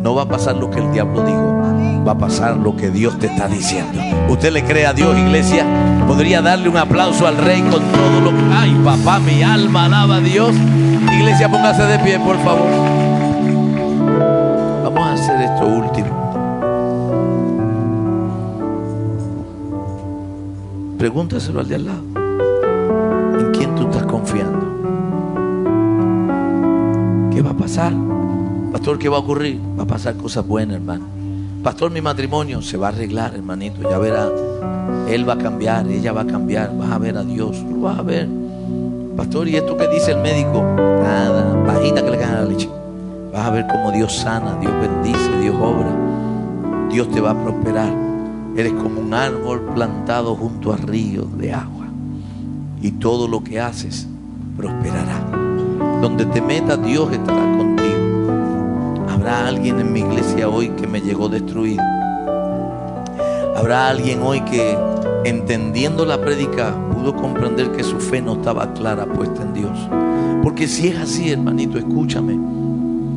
[0.00, 3.18] No va a pasar lo que el diablo dijo, va a pasar lo que Dios
[3.18, 4.00] te está diciendo.
[4.28, 5.66] ¿Usted le cree a Dios, iglesia?
[6.08, 8.42] ¿Podría darle un aplauso al rey con todo lo que...
[8.52, 10.54] Ay, papá, mi alma alaba a Dios.
[11.12, 12.66] Iglesia, póngase de pie, por favor.
[14.84, 16.08] Vamos a hacer esto último.
[20.98, 22.02] Pregúntaselo al de al lado.
[23.38, 24.66] ¿En quién tú estás confiando?
[27.30, 27.92] ¿Qué va a pasar?
[28.72, 29.60] Pastor, ¿qué va a ocurrir?
[29.78, 31.17] Va a pasar cosas buenas, hermano.
[31.62, 33.82] Pastor, mi matrimonio se va a arreglar, hermanito.
[33.82, 34.28] Ya verá.
[35.08, 36.76] Él va a cambiar, ella va a cambiar.
[36.76, 37.62] Vas a ver a Dios.
[37.68, 38.28] Lo vas a ver.
[39.16, 40.62] Pastor, ¿y esto que dice el médico?
[40.62, 42.68] Nada, bajita que le cae la leche.
[43.32, 46.88] Vas a ver cómo Dios sana, Dios bendice, Dios obra.
[46.90, 47.92] Dios te va a prosperar.
[48.56, 51.86] Eres como un árbol plantado junto a ríos de agua.
[52.80, 54.06] Y todo lo que haces
[54.56, 55.20] prosperará.
[56.00, 57.77] Donde te metas, Dios estará contigo.
[59.28, 61.82] Habrá alguien en mi iglesia hoy que me llegó destruido.
[63.54, 64.74] Habrá alguien hoy que
[65.26, 69.78] entendiendo la prédica pudo comprender que su fe no estaba clara puesta en Dios.
[70.42, 72.38] Porque si es así, hermanito, escúchame.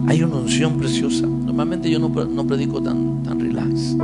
[0.09, 1.25] Hay una unción preciosa.
[1.25, 3.95] Normalmente yo no, predico tan, tan relax.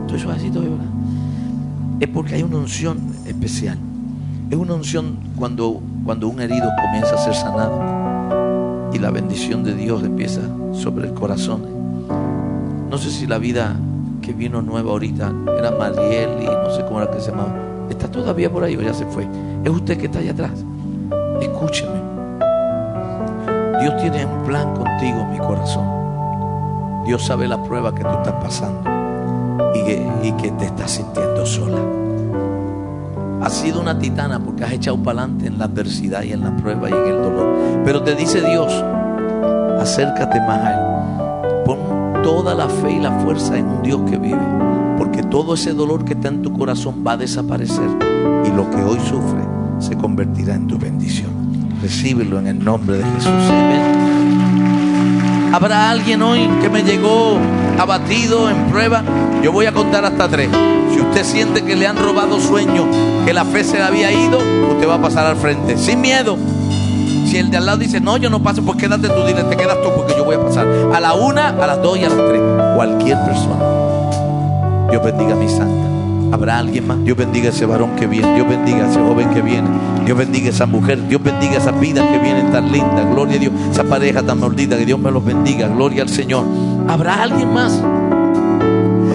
[0.00, 0.86] Estoy suavecito, ¿verdad?
[2.00, 3.78] Es porque hay una unción especial.
[4.50, 8.03] Es una unción cuando, cuando un herido comienza a ser sanado
[8.94, 10.40] y la bendición de Dios empieza
[10.72, 11.62] sobre el corazón.
[12.88, 13.76] No sé si la vida
[14.22, 17.54] que vino nueva ahorita era Mariel y no sé cómo era que se llamaba.
[17.90, 19.26] ¿Está todavía por ahí o ya se fue?
[19.64, 20.64] Es usted que está allá atrás.
[21.40, 22.00] Escúcheme.
[23.80, 27.04] Dios tiene un plan contigo, mi corazón.
[27.04, 28.90] Dios sabe la prueba que tú estás pasando
[29.74, 31.93] y que, y que te estás sintiendo sola.
[33.44, 36.56] Has sido una titana porque has echado para adelante en la adversidad y en la
[36.56, 37.82] prueba y en el dolor.
[37.84, 38.72] Pero te dice Dios,
[39.78, 41.62] acércate más a Él.
[41.66, 41.78] Pon
[42.22, 44.40] toda la fe y la fuerza en un Dios que vive.
[44.96, 47.90] Porque todo ese dolor que está en tu corazón va a desaparecer.
[48.46, 49.42] Y lo que hoy sufre
[49.78, 51.30] se convertirá en tu bendición.
[51.82, 53.52] Recíbelo en el nombre de Jesús.
[55.52, 57.38] Habrá alguien hoy que me llegó
[57.78, 59.02] abatido en prueba.
[59.42, 60.48] Yo voy a contar hasta tres.
[60.92, 62.86] Si usted siente que le han robado sueños,
[63.24, 64.38] que la fe se le había ido,
[64.70, 66.36] usted va a pasar al frente, sin miedo.
[67.26, 69.56] Si el de al lado dice, no, yo no paso, pues quédate tú, dile, te
[69.56, 70.66] quedas tú porque yo voy a pasar.
[70.94, 72.40] A la una, a las dos y a las tres.
[72.76, 73.56] Cualquier persona.
[74.90, 75.93] Dios bendiga a mi santa.
[76.34, 77.04] Habrá alguien más.
[77.04, 78.34] Dios bendiga a ese varón que viene.
[78.34, 79.68] Dios bendiga a ese joven que viene.
[80.04, 81.06] Dios bendiga a esa mujer.
[81.06, 83.08] Dios bendiga a esas vidas que vienen tan lindas.
[83.12, 83.52] Gloria a Dios.
[83.70, 84.76] Esa pareja tan maldita.
[84.76, 85.68] Que Dios me los bendiga.
[85.68, 86.44] Gloria al Señor.
[86.88, 87.80] Habrá alguien más.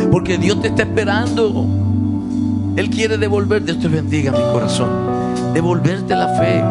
[0.10, 1.66] Porque Dios te está esperando.
[2.78, 3.66] Él quiere devolver.
[3.66, 4.88] Dios te bendiga mi corazón.
[5.54, 6.64] Devolverte la fe.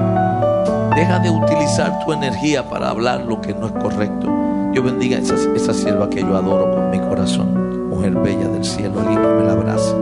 [0.98, 4.32] Deja de utilizar tu energía para hablar lo que no es correcto.
[4.72, 7.90] Dios bendiga a esa, esa sierva que yo adoro con mi corazón.
[7.90, 9.94] Mujer bella del cielo, alguien que me la abraza.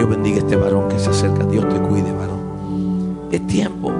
[0.00, 1.44] Dios bendiga a este varón que se acerca.
[1.44, 3.28] Dios te cuide, varón.
[3.30, 3.92] Es tiempo.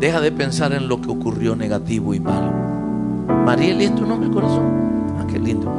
[0.00, 2.50] Deja de pensar en lo que ocurrió negativo y malo.
[3.44, 4.64] Mariel, ¿y es tu nombre, corazón?
[5.18, 5.70] Ah, qué lindo.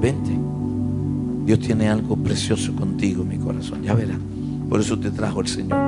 [0.00, 0.36] Vente.
[1.44, 3.84] Dios tiene algo precioso contigo, mi corazón.
[3.84, 4.18] Ya verás.
[4.68, 5.78] Por eso te trajo el Señor.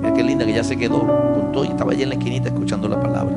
[0.00, 2.46] Mira qué linda que ya se quedó con todo y estaba allá en la esquinita
[2.46, 3.34] escuchando la palabra.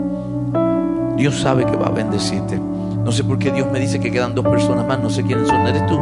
[1.18, 2.60] Dios sabe que va a bendecirte.
[3.04, 5.00] No sé por qué Dios me dice que quedan dos personas más.
[5.02, 5.66] No sé quiénes son.
[5.66, 5.98] ¿Eres tú?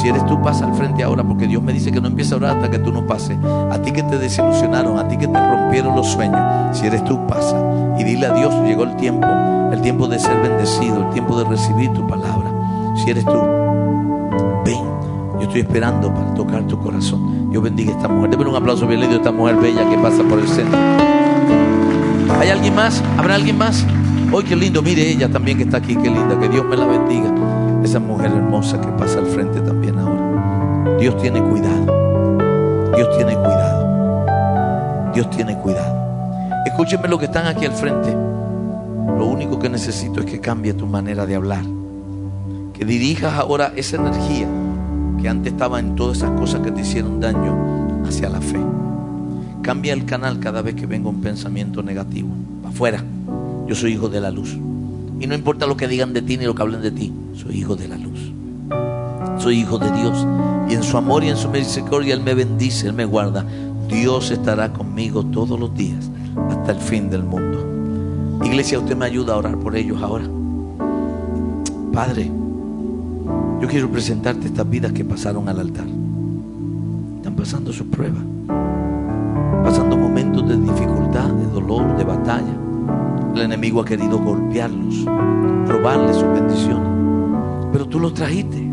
[0.00, 2.38] Si eres tú, pasa al frente ahora, porque Dios me dice que no empieza a
[2.38, 3.36] orar hasta que tú no pases.
[3.44, 6.40] A ti que te desilusionaron, a ti que te rompieron los sueños.
[6.72, 7.56] Si eres tú, pasa.
[7.98, 9.26] Y dile a Dios, llegó el tiempo,
[9.72, 12.48] el tiempo de ser bendecido, el tiempo de recibir tu palabra.
[12.94, 13.40] Si eres tú,
[14.64, 14.84] ven.
[15.34, 17.50] Yo estoy esperando para tocar tu corazón.
[17.50, 18.30] Dios bendiga a esta mujer.
[18.30, 20.78] Deme un aplauso bien leído a esta mujer bella que pasa por el centro.
[22.38, 23.02] ¿Hay alguien más?
[23.16, 23.84] ¿Habrá alguien más?
[24.30, 26.86] Hoy qué lindo, mire ella también que está aquí, qué linda, que Dios me la
[26.86, 27.34] bendiga.
[27.88, 30.98] Esa mujer hermosa que pasa al frente también ahora.
[31.00, 31.86] Dios tiene cuidado.
[32.94, 35.10] Dios tiene cuidado.
[35.14, 35.96] Dios tiene cuidado.
[36.66, 38.12] Escúchenme lo que están aquí al frente.
[38.12, 41.64] Lo único que necesito es que cambie tu manera de hablar.
[42.74, 44.46] Que dirijas ahora esa energía
[45.18, 48.60] que antes estaba en todas esas cosas que te hicieron daño hacia la fe.
[49.62, 52.28] Cambia el canal cada vez que venga un pensamiento negativo.
[52.60, 53.04] Para afuera.
[53.66, 54.58] Yo soy hijo de la luz.
[55.20, 57.12] Y no importa lo que digan de ti ni lo que hablen de ti.
[57.34, 58.32] Soy hijo de la luz.
[59.38, 60.26] Soy hijo de Dios.
[60.68, 63.44] Y en su amor y en su misericordia Él me bendice, Él me guarda.
[63.88, 66.10] Dios estará conmigo todos los días
[66.50, 68.44] hasta el fin del mundo.
[68.44, 70.24] Iglesia, usted me ayuda a orar por ellos ahora.
[71.92, 72.30] Padre,
[73.60, 75.86] yo quiero presentarte estas vidas que pasaron al altar.
[77.16, 78.22] Están pasando sus pruebas.
[79.64, 82.67] Pasando momentos de dificultad, de dolor, de batalla.
[83.34, 85.04] El enemigo ha querido golpearlos,
[85.66, 86.88] robarles sus bendiciones.
[87.72, 88.68] Pero tú los trajiste.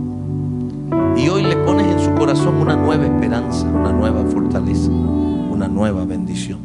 [1.17, 6.05] Y hoy le pones en su corazón una nueva esperanza, una nueva fortaleza, una nueva
[6.05, 6.59] bendición.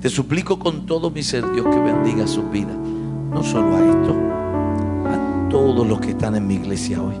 [0.00, 2.76] Te suplico con todo mi ser, Dios, que bendiga sus vidas.
[3.32, 4.14] No solo a esto,
[5.06, 7.14] a todos los que están en mi iglesia hoy,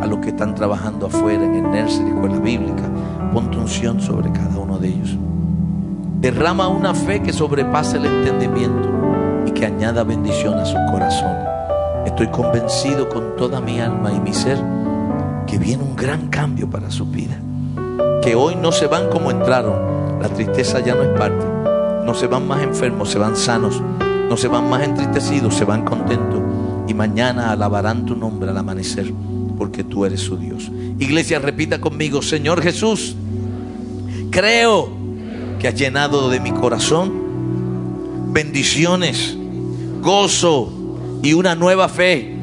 [0.00, 2.84] a los que están trabajando afuera en el nursery, escuela bíblica.
[3.32, 5.16] Pon tu unción sobre cada uno de ellos.
[6.20, 8.97] Derrama una fe que sobrepase el entendimiento
[9.58, 11.48] que añada bendición a sus corazones.
[12.06, 14.58] Estoy convencido con toda mi alma y mi ser
[15.46, 17.36] que viene un gran cambio para su vida.
[18.22, 20.20] Que hoy no se van como entraron.
[20.22, 21.44] La tristeza ya no es parte.
[22.04, 23.82] No se van más enfermos, se van sanos.
[24.28, 26.40] No se van más entristecidos, se van contentos.
[26.86, 29.12] Y mañana alabarán tu nombre al amanecer,
[29.56, 30.70] porque tú eres su Dios.
[30.98, 33.16] Iglesia, repita conmigo, Señor Jesús,
[34.30, 34.88] creo
[35.58, 37.28] que has llenado de mi corazón
[38.30, 39.37] bendiciones,
[40.08, 40.72] gozo
[41.22, 42.34] y una nueva fe.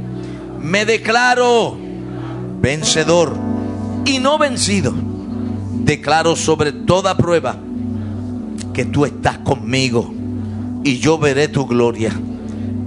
[0.62, 1.76] Me declaro
[2.62, 3.36] vencedor
[4.06, 4.94] y no vencido.
[5.84, 7.58] Declaro sobre toda prueba
[8.72, 10.14] que tú estás conmigo
[10.84, 12.12] y yo veré tu gloria.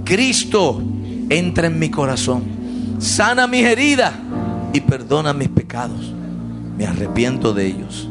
[0.05, 0.81] Cristo
[1.27, 2.43] entra en mi corazón,
[2.99, 4.13] sana mis heridas
[4.71, 6.13] y perdona mis pecados.
[6.77, 8.07] Me arrepiento de ellos.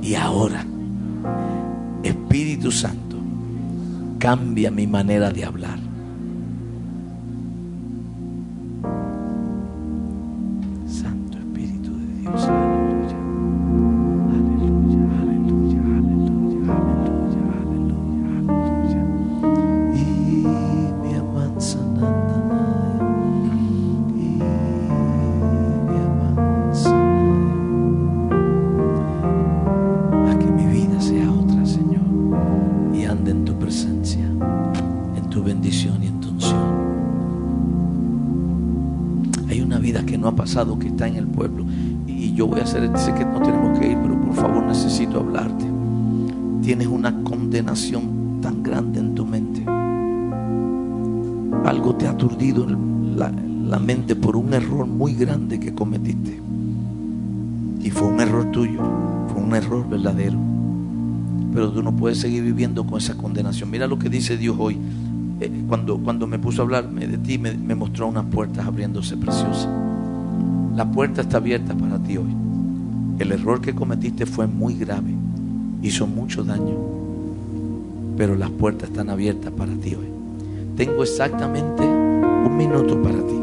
[0.00, 0.64] Y ahora,
[2.02, 3.16] Espíritu Santo,
[4.18, 5.85] cambia mi manera de hablar.
[48.40, 49.62] Tan grande en tu mente.
[51.68, 56.40] Algo te ha aturdido la, la mente por un error muy grande que cometiste.
[57.82, 58.80] Y fue un error tuyo,
[59.28, 60.38] fue un error verdadero.
[61.52, 63.70] Pero tú no puedes seguir viviendo con esa condenación.
[63.70, 64.78] Mira lo que dice Dios hoy.
[65.40, 69.18] Eh, cuando, cuando me puso a hablarme de ti, me, me mostró unas puertas abriéndose
[69.18, 69.68] preciosas.
[70.74, 72.34] La puerta está abierta para ti hoy.
[73.18, 75.14] El error que cometiste fue muy grave,
[75.82, 76.95] hizo mucho daño,
[78.16, 80.08] pero las puertas están abiertas para ti hoy.
[80.76, 83.40] Tengo exactamente un minuto para ti,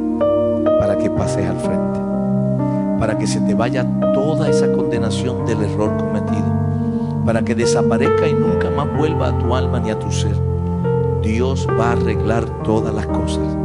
[0.79, 1.99] para que pases al frente,
[2.99, 8.33] para que se te vaya toda esa condenación del error cometido, para que desaparezca y
[8.33, 10.35] nunca más vuelva a tu alma ni a tu ser.
[11.23, 13.57] Dios va a arreglar todas las cosas.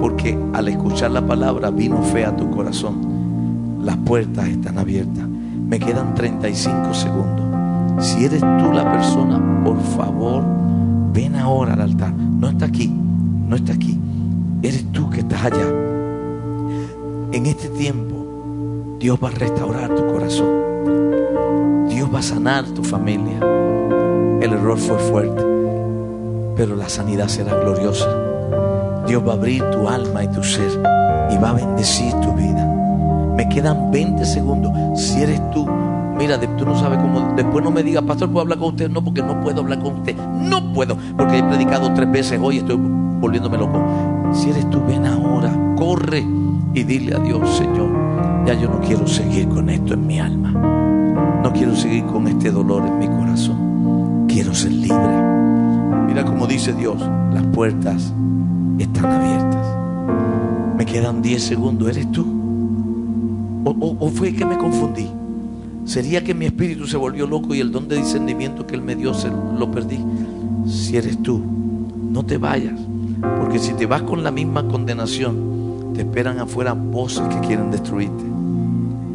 [0.00, 3.80] Porque al escuchar la palabra vino fe a tu corazón.
[3.82, 5.26] Las puertas están abiertas.
[5.26, 7.43] Me quedan 35 segundos.
[7.98, 10.44] Si eres tú la persona, por favor,
[11.12, 12.12] ven ahora al altar.
[12.12, 13.98] No está aquí, no está aquí.
[14.62, 15.68] Eres tú que estás allá.
[17.32, 21.88] En este tiempo, Dios va a restaurar tu corazón.
[21.88, 23.38] Dios va a sanar tu familia.
[24.40, 25.54] El error fue fuerte
[26.56, 28.08] pero la sanidad será gloriosa.
[29.06, 30.70] Dios va a abrir tu alma y tu ser
[31.30, 32.64] y va a bendecir tu vida.
[33.36, 34.72] Me quedan 20 segundos.
[34.98, 35.66] Si eres tú,
[36.26, 37.34] mira, tú no sabes cómo.
[37.36, 38.88] Después no me digas, pastor, ¿puedo hablar con usted?
[38.90, 40.16] No, porque no puedo hablar con usted.
[40.16, 43.82] No puedo, porque he predicado tres veces hoy, estoy volviéndome loco.
[44.32, 46.24] Si eres tú, ven ahora, corre
[46.74, 47.90] y dile a Dios, Señor,
[48.46, 50.50] ya yo no quiero seguir con esto en mi alma.
[51.42, 54.24] No quiero seguir con este dolor en mi corazón.
[54.28, 55.22] Quiero ser libre.
[56.06, 56.96] Mira como dice Dios,
[57.32, 58.12] las puertas
[58.78, 59.66] están abiertas.
[60.76, 61.88] Me quedan 10 segundos.
[61.88, 62.24] ¿Eres tú?
[63.64, 65.08] ¿O, o- o fue que me confundí?
[65.84, 68.96] ¿Sería que mi espíritu se volvió loco y el don de discernimiento que Él me
[68.96, 69.98] dio se lo perdí?
[70.66, 71.40] Si eres tú,
[72.10, 72.78] no te vayas.
[73.40, 78.24] Porque si te vas con la misma condenación, te esperan afuera voces que quieren destruirte.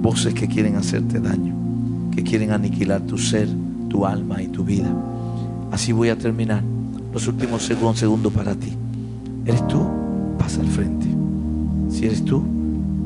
[0.02, 1.54] Voces que quieren hacerte daño.
[2.12, 3.48] Que quieren aniquilar tu ser,
[3.90, 4.88] tu alma y tu vida.
[5.72, 6.64] Así voy a terminar.
[7.14, 8.72] Los últimos segun- segundos para ti.
[9.46, 9.82] ¿Eres tú?
[10.38, 11.08] Pasa al frente.
[11.90, 12.44] Si eres tú,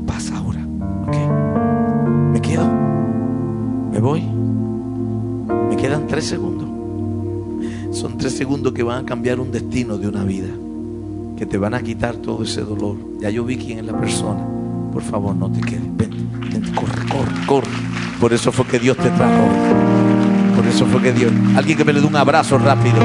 [0.05, 0.59] pasa ahora.
[2.33, 2.82] ¿Me quedo?
[3.93, 4.23] ¿Me voy?
[5.69, 6.67] Me quedan tres segundos.
[7.95, 10.47] Son tres segundos que van a cambiar un destino de una vida.
[11.37, 12.97] Que te van a quitar todo ese dolor.
[13.21, 14.43] Ya yo vi quién es la persona.
[14.91, 15.95] Por favor, no te quedes.
[15.95, 16.09] Ven,
[16.51, 17.67] ven, corre, corre, corre.
[18.19, 19.47] Por eso fue que Dios te trajo.
[20.55, 21.31] Por eso fue que Dios.
[21.55, 22.97] Alguien que me le dé un abrazo rápido.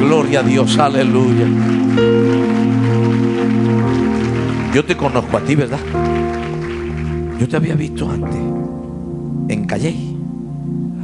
[0.00, 1.46] Gloria a Dios, aleluya.
[4.74, 5.78] Yo te conozco a ti, ¿verdad?
[7.38, 8.55] Yo te había visto antes
[9.48, 9.94] en Calle.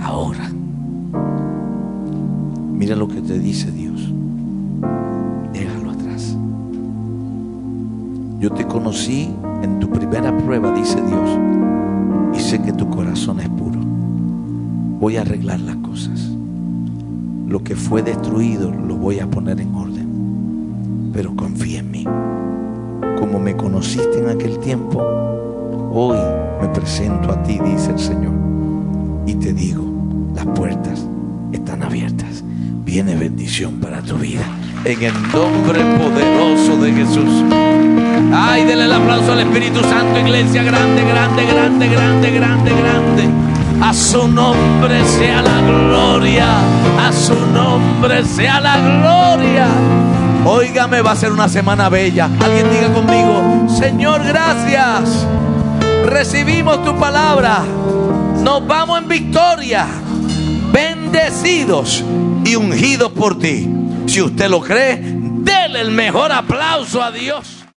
[0.01, 0.51] Ahora.
[2.72, 4.12] Mira lo que te dice Dios.
[5.53, 6.36] Déjalo atrás.
[8.40, 9.28] Yo te conocí
[9.62, 11.38] en tu primera prueba, dice Dios,
[12.34, 13.78] y sé que tu corazón es puro.
[14.99, 16.30] Voy a arreglar las cosas.
[17.47, 21.11] Lo que fue destruido lo voy a poner en orden.
[21.12, 22.05] Pero confía en mí.
[23.18, 25.03] Como me conociste en aquel tiempo,
[25.93, 26.18] hoy
[26.61, 28.32] me presento a ti, dice el Señor.
[29.26, 29.84] Y te digo,
[30.34, 31.05] las puertas
[31.53, 32.43] están abiertas.
[32.84, 34.45] Viene bendición para tu vida.
[34.84, 37.45] En el nombre poderoso de Jesús.
[38.34, 43.28] Ay, denle el aplauso al Espíritu Santo, iglesia grande, grande, grande, grande, grande, grande.
[43.80, 46.47] A su nombre sea la gloria.
[47.07, 49.66] A su nombre sea la gloria.
[50.45, 52.28] Óigame, va a ser una semana bella.
[52.40, 55.26] Alguien diga conmigo, Señor, gracias.
[56.05, 57.62] Recibimos tu palabra.
[58.42, 59.86] Nos vamos en victoria.
[60.72, 62.03] Bendecidos
[62.44, 63.68] y ungidos por ti.
[64.07, 67.62] Si usted lo cree, déle el mejor aplauso a Dios.